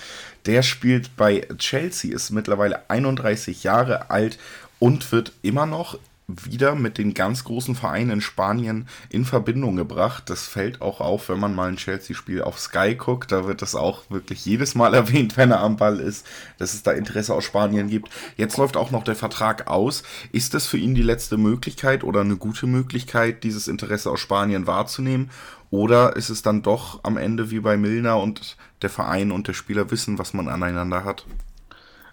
Der 0.46 0.62
spielt 0.62 1.16
bei 1.16 1.48
Chelsea, 1.58 2.14
ist 2.14 2.30
mittlerweile 2.30 2.88
31 2.88 3.64
Jahre 3.64 4.10
alt 4.10 4.38
und 4.78 5.10
wird 5.10 5.32
immer 5.42 5.66
noch 5.66 5.98
wieder 6.28 6.74
mit 6.74 6.98
den 6.98 7.14
ganz 7.14 7.44
großen 7.44 7.74
Vereinen 7.74 8.10
in 8.10 8.20
Spanien 8.20 8.88
in 9.10 9.24
Verbindung 9.24 9.76
gebracht. 9.76 10.30
Das 10.30 10.46
fällt 10.46 10.80
auch 10.80 11.00
auf, 11.00 11.28
wenn 11.28 11.40
man 11.40 11.54
mal 11.54 11.68
ein 11.68 11.76
Chelsea-Spiel 11.76 12.42
auf 12.42 12.58
Sky 12.58 12.94
guckt. 12.94 13.32
Da 13.32 13.46
wird 13.46 13.62
das 13.62 13.74
auch 13.74 14.08
wirklich 14.10 14.44
jedes 14.44 14.74
Mal 14.74 14.94
erwähnt, 14.94 15.36
wenn 15.36 15.50
er 15.50 15.60
am 15.60 15.76
Ball 15.76 16.00
ist, 16.00 16.26
dass 16.58 16.74
es 16.74 16.82
da 16.82 16.92
Interesse 16.92 17.34
aus 17.34 17.44
Spanien 17.44 17.88
gibt. 17.88 18.10
Jetzt 18.36 18.56
läuft 18.56 18.76
auch 18.76 18.90
noch 18.90 19.04
der 19.04 19.16
Vertrag 19.16 19.66
aus. 19.68 20.02
Ist 20.32 20.54
das 20.54 20.66
für 20.66 20.78
ihn 20.78 20.94
die 20.94 21.02
letzte 21.02 21.36
Möglichkeit 21.36 22.04
oder 22.04 22.20
eine 22.20 22.36
gute 22.36 22.66
Möglichkeit, 22.66 23.44
dieses 23.44 23.68
Interesse 23.68 24.10
aus 24.10 24.20
Spanien 24.20 24.66
wahrzunehmen? 24.66 25.30
Oder 25.70 26.16
ist 26.16 26.28
es 26.28 26.42
dann 26.42 26.62
doch 26.62 27.00
am 27.02 27.16
Ende 27.16 27.50
wie 27.50 27.60
bei 27.60 27.76
Milner 27.76 28.18
und 28.18 28.56
der 28.82 28.90
Verein 28.90 29.32
und 29.32 29.48
der 29.48 29.54
Spieler 29.54 29.90
wissen, 29.90 30.18
was 30.18 30.34
man 30.34 30.48
aneinander 30.48 31.04
hat? 31.04 31.24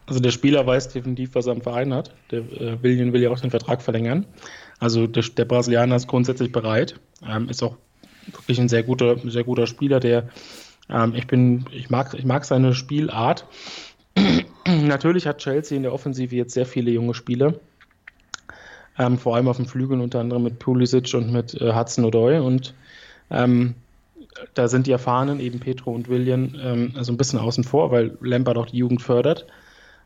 Also 0.09 0.21
der 0.21 0.31
Spieler 0.31 0.65
weiß 0.65 0.89
definitiv, 0.89 1.35
was 1.35 1.45
er 1.45 1.53
im 1.53 1.61
Verein 1.61 1.93
hat. 1.93 2.15
Der 2.31 2.39
äh, 2.39 2.81
William 2.81 3.13
will 3.13 3.21
ja 3.21 3.29
auch 3.29 3.39
den 3.39 3.51
Vertrag 3.51 3.83
verlängern. 3.83 4.25
Also 4.79 5.05
der, 5.05 5.23
der 5.23 5.45
Brasilianer 5.45 5.95
ist 5.95 6.07
grundsätzlich 6.07 6.51
bereit. 6.51 6.99
Ähm, 7.27 7.47
ist 7.47 7.61
auch 7.61 7.77
wirklich 8.25 8.59
ein 8.59 8.69
sehr 8.69 8.81
guter, 8.81 9.17
sehr 9.29 9.43
guter 9.43 9.67
Spieler, 9.67 9.99
der 9.99 10.29
ähm, 10.89 11.13
ich 11.15 11.27
bin, 11.27 11.65
ich 11.71 11.91
mag, 11.91 12.15
ich 12.17 12.25
mag 12.25 12.43
seine 12.43 12.73
Spielart. 12.73 13.45
Natürlich 14.67 15.27
hat 15.27 15.37
Chelsea 15.37 15.77
in 15.77 15.83
der 15.83 15.93
Offensive 15.93 16.35
jetzt 16.35 16.55
sehr 16.55 16.65
viele 16.65 16.89
junge 16.89 17.13
Spieler. 17.13 17.53
Ähm, 18.97 19.19
vor 19.19 19.35
allem 19.35 19.47
auf 19.47 19.57
dem 19.57 19.67
Flügel, 19.67 20.01
unter 20.01 20.21
anderem 20.21 20.43
mit 20.43 20.57
Pulisic 20.57 21.13
und 21.13 21.31
mit 21.31 21.53
äh, 21.61 21.73
Hudson 21.73 22.03
Odoi. 22.03 22.39
Und 22.39 22.73
ähm, 23.29 23.75
da 24.55 24.67
sind 24.67 24.87
die 24.87 24.91
Erfahrenen, 24.91 25.39
eben 25.39 25.59
Petro 25.59 25.91
und 25.91 26.09
William, 26.09 26.55
ähm, 26.59 26.93
so 26.99 27.13
ein 27.13 27.17
bisschen 27.17 27.37
außen 27.37 27.63
vor, 27.63 27.91
weil 27.91 28.17
Lampard 28.21 28.57
auch 28.57 28.65
die 28.65 28.77
Jugend 28.77 29.03
fördert. 29.03 29.45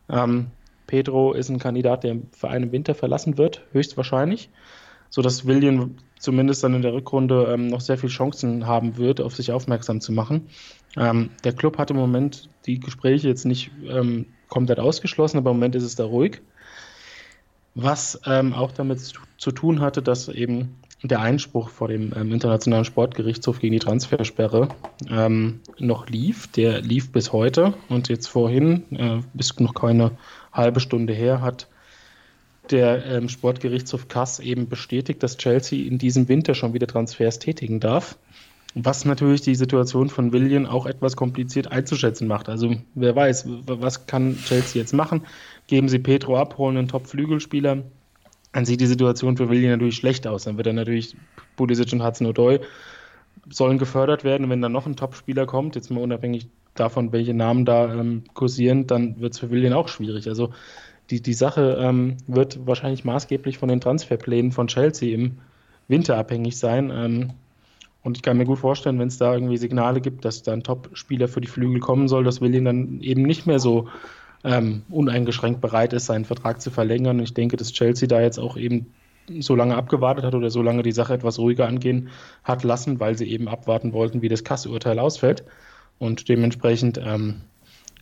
Ähm, 0.10 0.48
Pedro 0.88 1.34
ist 1.34 1.50
ein 1.50 1.60
Kandidat, 1.60 2.04
der 2.04 2.12
im 2.12 2.28
Verein 2.32 2.64
im 2.64 2.72
Winter 2.72 2.96
verlassen 2.96 3.38
wird, 3.38 3.62
höchstwahrscheinlich, 3.72 4.50
sodass 5.10 5.46
William 5.46 5.96
zumindest 6.20 6.64
dann 6.64 6.74
in 6.74 6.82
der 6.82 6.94
Rückrunde 6.94 7.54
ähm, 7.54 7.68
noch 7.68 7.82
sehr 7.82 7.98
viele 7.98 8.12
Chancen 8.12 8.66
haben 8.66 8.98
wird, 8.98 9.22
auf 9.22 9.36
sich 9.36 9.52
aufmerksam 9.52 10.02
zu 10.02 10.12
machen. 10.12 10.48
Ähm, 10.96 11.32
der 11.44 11.54
Club 11.54 11.78
hat 11.78 11.92
im 11.92 11.98
Moment 11.98 12.50
die 12.66 12.80
Gespräche 12.80 13.28
jetzt 13.28 13.46
nicht 13.46 13.72
ähm, 13.88 14.28
komplett 14.48 14.80
ausgeschlossen, 14.80 15.38
aber 15.38 15.52
im 15.52 15.58
Moment 15.58 15.76
ist 15.76 15.84
es 15.84 15.96
da 15.96 16.06
ruhig. 16.06 16.42
Was 17.76 18.22
ähm, 18.26 18.54
auch 18.54 18.72
damit 18.72 19.00
zu, 19.00 19.20
zu, 19.38 19.52
tun 19.52 19.82
hatte, 19.82 20.02
dass 20.04 20.28
eben 20.30 20.76
der 21.04 21.20
Einspruch 21.20 21.70
vor 21.70 21.90
dem 21.90 22.14
ähm, 22.16 22.32
Internationalen 22.32 22.86
Sportgerichtshof 22.86 23.60
gegen 23.60 23.74
die 23.74 23.80
Transfersperre 23.80 24.70
ähm, 25.10 25.60
noch 25.78 26.08
lief. 26.08 26.48
Der 26.48 26.82
lief 26.82 27.12
bis 27.12 27.34
heute 27.34 27.74
und 27.90 28.08
jetzt 28.08 28.28
vorhin, 28.28 28.84
äh, 28.92 29.20
bis 29.34 29.60
noch 29.60 29.74
keine 29.74 30.12
halbe 30.54 30.80
Stunde 30.80 31.14
her, 31.14 31.42
hat 31.42 31.68
der 32.72 33.06
ähm, 33.06 33.28
Sportgerichtshof 33.28 34.08
Kass 34.08 34.40
eben 34.40 34.70
bestätigt, 34.70 35.22
dass 35.22 35.38
Chelsea 35.38 35.86
in 35.86 35.98
diesem 35.98 36.30
Winter 36.30 36.56
schon 36.56 36.74
wieder 36.74 36.88
Transfers 36.88 37.38
tätigen 37.40 37.82
darf. 37.82 38.18
Was 38.76 39.06
natürlich 39.06 39.42
die 39.42 39.56
Situation 39.56 40.10
von 40.10 40.32
William 40.32 40.66
auch 40.66 40.86
etwas 40.86 41.16
kompliziert 41.16 41.72
einzuschätzen 41.72 42.28
macht. 42.28 42.50
Also 42.50 42.76
wer 42.96 43.16
weiß, 43.16 43.46
was 43.68 44.08
kann 44.08 44.38
Chelsea 44.38 44.82
jetzt 44.82 44.94
machen? 44.94 45.22
Geben 45.68 45.90
sie 45.90 46.00
Petro 46.00 46.38
ab, 46.38 46.58
holen 46.58 46.78
einen 46.78 46.88
Top-Flügelspieler, 46.88 47.84
dann 48.54 48.66
sieht 48.66 48.82
die 48.82 48.86
Situation 48.88 49.36
für 49.36 49.50
Willi 49.50 49.68
natürlich 49.68 49.96
schlecht 49.96 50.28
aus. 50.28 50.44
Dann 50.44 50.58
wird 50.58 50.68
er 50.68 50.74
natürlich 50.74 51.16
Pulisic 51.56 51.92
und 51.92 52.04
Hudson-Odoi 52.04 52.60
sollen 53.50 53.78
gefördert 53.78 54.24
werden. 54.24 54.46
Und 54.46 54.50
wenn 54.52 54.62
dann 54.62 54.72
noch 54.72 54.86
ein 54.86 54.96
Top-Spieler 54.96 55.46
kommt, 55.46 55.76
jetzt 55.76 55.90
mal 55.90 56.02
unabhängig 56.02 56.48
davon, 56.76 57.12
welche 57.12 57.34
Namen 57.34 57.66
da 57.66 57.94
ähm, 57.94 58.24
kursieren, 58.34 58.88
dann 58.88 59.20
wird 59.20 59.34
es 59.34 59.40
für 59.40 59.50
Willian 59.52 59.74
auch 59.74 59.88
schwierig. 59.88 60.28
Also 60.28 60.54
die, 61.10 61.22
die 61.22 61.34
Sache 61.34 61.78
ähm, 61.80 62.18
wird 62.28 62.66
wahrscheinlich 62.66 63.04
maßgeblich 63.04 63.58
von 63.58 63.70
den 63.70 63.82
Transferplänen 63.82 64.52
von 64.52 64.68
Chelsea 64.68 65.14
im 65.14 65.40
Winter 65.88 66.18
abhängig 66.18 66.58
sein. 66.58 66.92
Ähm, 66.94 67.32
und 68.04 68.18
ich 68.18 68.24
kann 68.24 68.38
mir 68.38 68.46
gut 68.46 68.60
vorstellen, 68.60 69.00
wenn 69.00 69.08
es 69.08 69.18
da 69.18 69.34
irgendwie 69.34 69.58
Signale 69.58 70.00
gibt, 70.00 70.26
dass 70.26 70.44
da 70.44 70.54
ein 70.54 70.64
Top-Spieler 70.64 71.28
für 71.28 71.42
die 71.42 71.48
Flügel 71.48 71.80
kommen 71.80 72.08
soll, 72.08 72.24
dass 72.24 72.42
Willian 72.42 72.66
dann 72.66 73.02
eben 73.02 73.24
nicht 73.24 73.48
mehr 73.48 73.60
so 73.60 73.88
ähm, 74.44 74.84
uneingeschränkt 74.90 75.62
bereit 75.62 75.94
ist, 75.94 76.08
seinen 76.08 76.26
Vertrag 76.26 76.62
zu 76.62 76.72
verlängern. 76.72 77.20
Ich 77.20 77.34
denke, 77.34 77.58
dass 77.58 77.72
Chelsea 77.72 78.08
da 78.08 78.22
jetzt 78.22 78.40
auch 78.40 78.58
eben 78.58 78.94
so 79.40 79.56
lange 79.56 79.76
abgewartet 79.76 80.26
hat 80.26 80.36
oder 80.36 80.50
so 80.50 80.62
lange 80.62 80.84
die 80.84 80.92
Sache 80.92 81.14
etwas 81.14 81.40
ruhiger 81.40 81.68
angehen 81.68 82.10
hat 82.44 82.64
lassen, 82.64 83.00
weil 83.00 83.18
sie 83.18 83.30
eben 83.30 83.48
abwarten 83.48 83.94
wollten, 83.94 84.22
wie 84.22 84.30
das 84.30 84.44
Kassurteil 84.44 85.00
ausfällt. 85.00 85.44
Und 85.98 86.28
dementsprechend 86.28 87.00
ähm, 87.04 87.42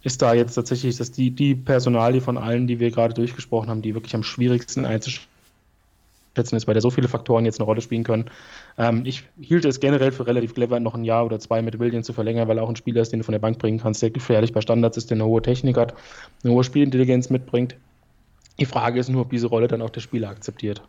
ist 0.02 0.22
da 0.22 0.34
jetzt 0.34 0.56
tatsächlich 0.56 0.98
dass 0.98 1.12
die, 1.12 1.32
die 1.32 1.54
Personalie 1.54 2.22
von 2.22 2.38
allen, 2.38 2.66
die 2.66 2.80
wir 2.80 2.90
gerade 2.90 3.14
durchgesprochen 3.14 3.70
haben, 3.70 3.84
die 3.84 3.94
wirklich 3.94 4.16
am 4.16 4.24
schwierigsten 4.24 4.86
einzuschätzen 4.86 5.31
ist, 6.36 6.68
weil 6.68 6.74
da 6.74 6.82
so 6.82 6.90
viele 6.90 7.08
Faktoren 7.08 7.46
jetzt 7.46 7.60
eine 7.60 7.66
Rolle 7.66 7.82
spielen 7.82 8.04
können. 8.04 8.26
Ähm, 8.78 9.04
ich 9.06 9.24
hielt 9.40 9.66
es 9.66 9.80
generell 9.80 10.12
für 10.12 10.28
relativ 10.28 10.54
clever, 10.54 10.80
noch 10.80 10.96
ein 10.96 11.04
Jahr 11.04 11.26
oder 11.26 11.40
zwei 11.40 11.62
mit 11.62 11.80
Williams 11.80 12.06
zu 12.06 12.14
verlängern, 12.14 12.48
weil 12.48 12.58
er 12.58 12.64
auch 12.64 12.70
ein 12.70 12.76
Spieler 12.76 13.02
ist, 13.02 13.12
den 13.12 13.20
du 13.20 13.26
von 13.26 13.34
der 13.34 13.40
Bank 13.40 13.60
bringen 13.60 13.80
kannst, 13.80 14.02
der 14.02 14.12
gefährlich 14.12 14.54
bei 14.54 14.62
Standards 14.62 14.98
ist, 14.98 15.10
der 15.10 15.16
eine 15.16 15.26
hohe 15.26 15.42
Technik 15.42 15.78
hat, 15.78 15.94
eine 16.44 16.54
hohe 16.54 16.64
Spielintelligenz 16.64 17.30
mitbringt. 17.30 17.76
Die 18.60 18.66
Frage 18.66 19.00
ist 19.00 19.10
nur, 19.10 19.22
ob 19.22 19.30
diese 19.30 19.48
Rolle 19.48 19.68
dann 19.68 19.82
auch 19.82 19.90
der 19.90 20.02
Spieler 20.02 20.30
akzeptiert. 20.30 20.82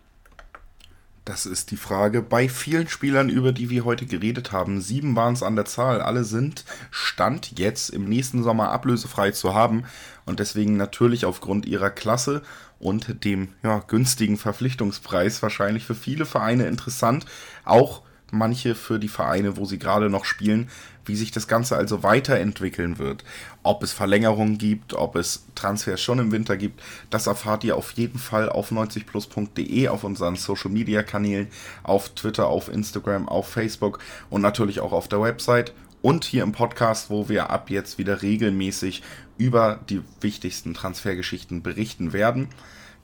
Das 1.25 1.47
ist 1.47 1.71
die 1.71 1.77
Frage. 1.77 2.21
Bei 2.21 2.49
vielen 2.49 2.89
Spielern, 2.89 3.29
über 3.29 3.53
die 3.53 3.71
wir 3.71 3.85
heute 3.85 4.07
geredet 4.07 4.51
haben, 4.51 4.81
sieben 4.81 5.15
waren 5.15 5.35
es 5.35 5.45
an 5.45 5.55
der 5.55 5.65
Zahl, 5.65 6.01
alle 6.01 6.25
sind 6.25 6.65
Stand 6.91 7.61
jetzt 7.61 7.91
im 7.91 8.09
nächsten 8.09 8.43
Sommer 8.43 8.71
ablösefrei 8.71 9.31
zu 9.31 9.55
haben 9.55 9.85
und 10.27 10.41
deswegen 10.41 10.77
natürlich 10.77 11.25
aufgrund 11.25 11.65
ihrer 11.65 11.91
Klasse 11.91 12.43
und 12.83 13.25
dem 13.25 13.49
ja, 13.63 13.79
günstigen 13.79 14.37
Verpflichtungspreis 14.37 15.41
wahrscheinlich 15.41 15.85
für 15.85 15.95
viele 15.95 16.27
Vereine 16.27 16.67
interessant. 16.67 17.25
Auch 17.65 18.03
manche 18.33 18.75
für 18.75 18.99
die 18.99 19.09
Vereine, 19.09 19.57
wo 19.57 19.67
sie 19.67 19.79
gerade 19.79 20.11
noch 20.11 20.25
spielen, 20.25 20.69
wie 21.05 21.15
sich 21.15 21.31
das 21.31 21.47
Ganze 21.47 21.77
also 21.77 22.03
weiterentwickeln 22.03 22.99
wird. 22.99 23.25
Ob 23.63 23.83
es 23.83 23.93
Verlängerungen 23.93 24.59
gibt, 24.59 24.95
ob 24.95 25.17
es 25.17 25.47
Transfers 25.55 26.01
schon 26.01 26.19
im 26.19 26.33
Winter 26.33 26.57
gibt, 26.57 26.83
das 27.11 27.27
erfahrt 27.27 27.63
ihr 27.63 27.77
auf 27.77 27.93
jeden 27.93 28.19
Fall 28.19 28.49
auf 28.49 28.73
90plus.de, 28.73 29.89
auf 29.89 30.03
unseren 30.03 30.37
Social 30.37 30.71
Media 30.71 31.03
Kanälen, 31.03 31.49
auf 31.85 32.09
Twitter, 32.11 32.49
auf 32.49 32.69
Instagram, 32.69 33.29
auf 33.29 33.49
Facebook 33.49 34.01
und 34.31 34.43
natürlich 34.43 34.81
auch 34.81 34.93
auf 34.93 35.09
der 35.09 35.21
Website 35.21 35.73
und 36.03 36.25
hier 36.25 36.43
im 36.43 36.53
Podcast, 36.53 37.09
wo 37.09 37.29
wir 37.29 37.51
ab 37.51 37.71
jetzt 37.71 37.97
wieder 37.97 38.21
regelmäßig 38.21 39.03
über 39.39 39.81
die 39.89 40.03
wichtigsten 40.21 40.75
Transfergeschichten 40.75 41.63
berichten 41.63 42.13
werden. 42.13 42.49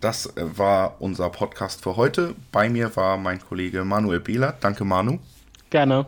Das 0.01 0.27
äh, 0.37 0.59
war 0.59 1.01
unser 1.01 1.31
Podcast 1.31 1.83
für 1.83 1.97
heute. 1.97 2.35
Bei 2.53 2.69
mir 2.69 2.95
war 2.97 3.17
mein 3.17 3.41
Kollege 3.41 3.85
Manuel 3.85 4.21
Behler. 4.21 4.55
Danke, 4.61 4.85
Manu. 4.85 5.19
Gerne. 5.71 6.07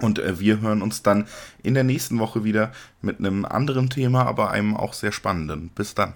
Und 0.00 0.18
äh, 0.18 0.38
wir 0.38 0.60
hören 0.60 0.82
uns 0.82 1.02
dann 1.02 1.26
in 1.62 1.74
der 1.74 1.84
nächsten 1.84 2.18
Woche 2.18 2.44
wieder 2.44 2.72
mit 3.00 3.18
einem 3.18 3.44
anderen 3.44 3.90
Thema, 3.90 4.24
aber 4.24 4.50
einem 4.50 4.76
auch 4.76 4.94
sehr 4.94 5.12
spannenden. 5.12 5.70
Bis 5.74 5.94
dann. 5.94 6.14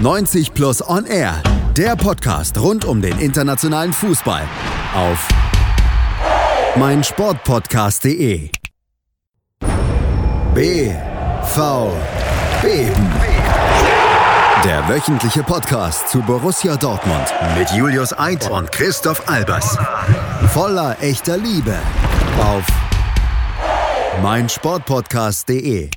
90 0.00 0.52
Plus 0.52 0.86
On 0.86 1.06
Air, 1.06 1.42
der 1.76 1.96
Podcast 1.96 2.58
rund 2.58 2.84
um 2.84 3.00
den 3.00 3.18
internationalen 3.20 3.92
Fußball 3.92 4.46
auf 4.94 5.28
meinsportpodcast.de. 6.76 8.50
BVB. 10.54 11.04
Der 14.64 14.88
wöchentliche 14.88 15.42
Podcast 15.44 16.08
zu 16.08 16.20
Borussia 16.22 16.76
Dortmund 16.76 17.32
mit 17.56 17.70
Julius 17.70 18.18
Eid 18.18 18.50
und 18.50 18.72
Christoph 18.72 19.28
Albers. 19.28 19.78
Voller 20.52 20.96
echter 21.00 21.36
Liebe 21.36 21.76
auf 22.40 22.64
meinsportpodcast.de. 24.22 25.90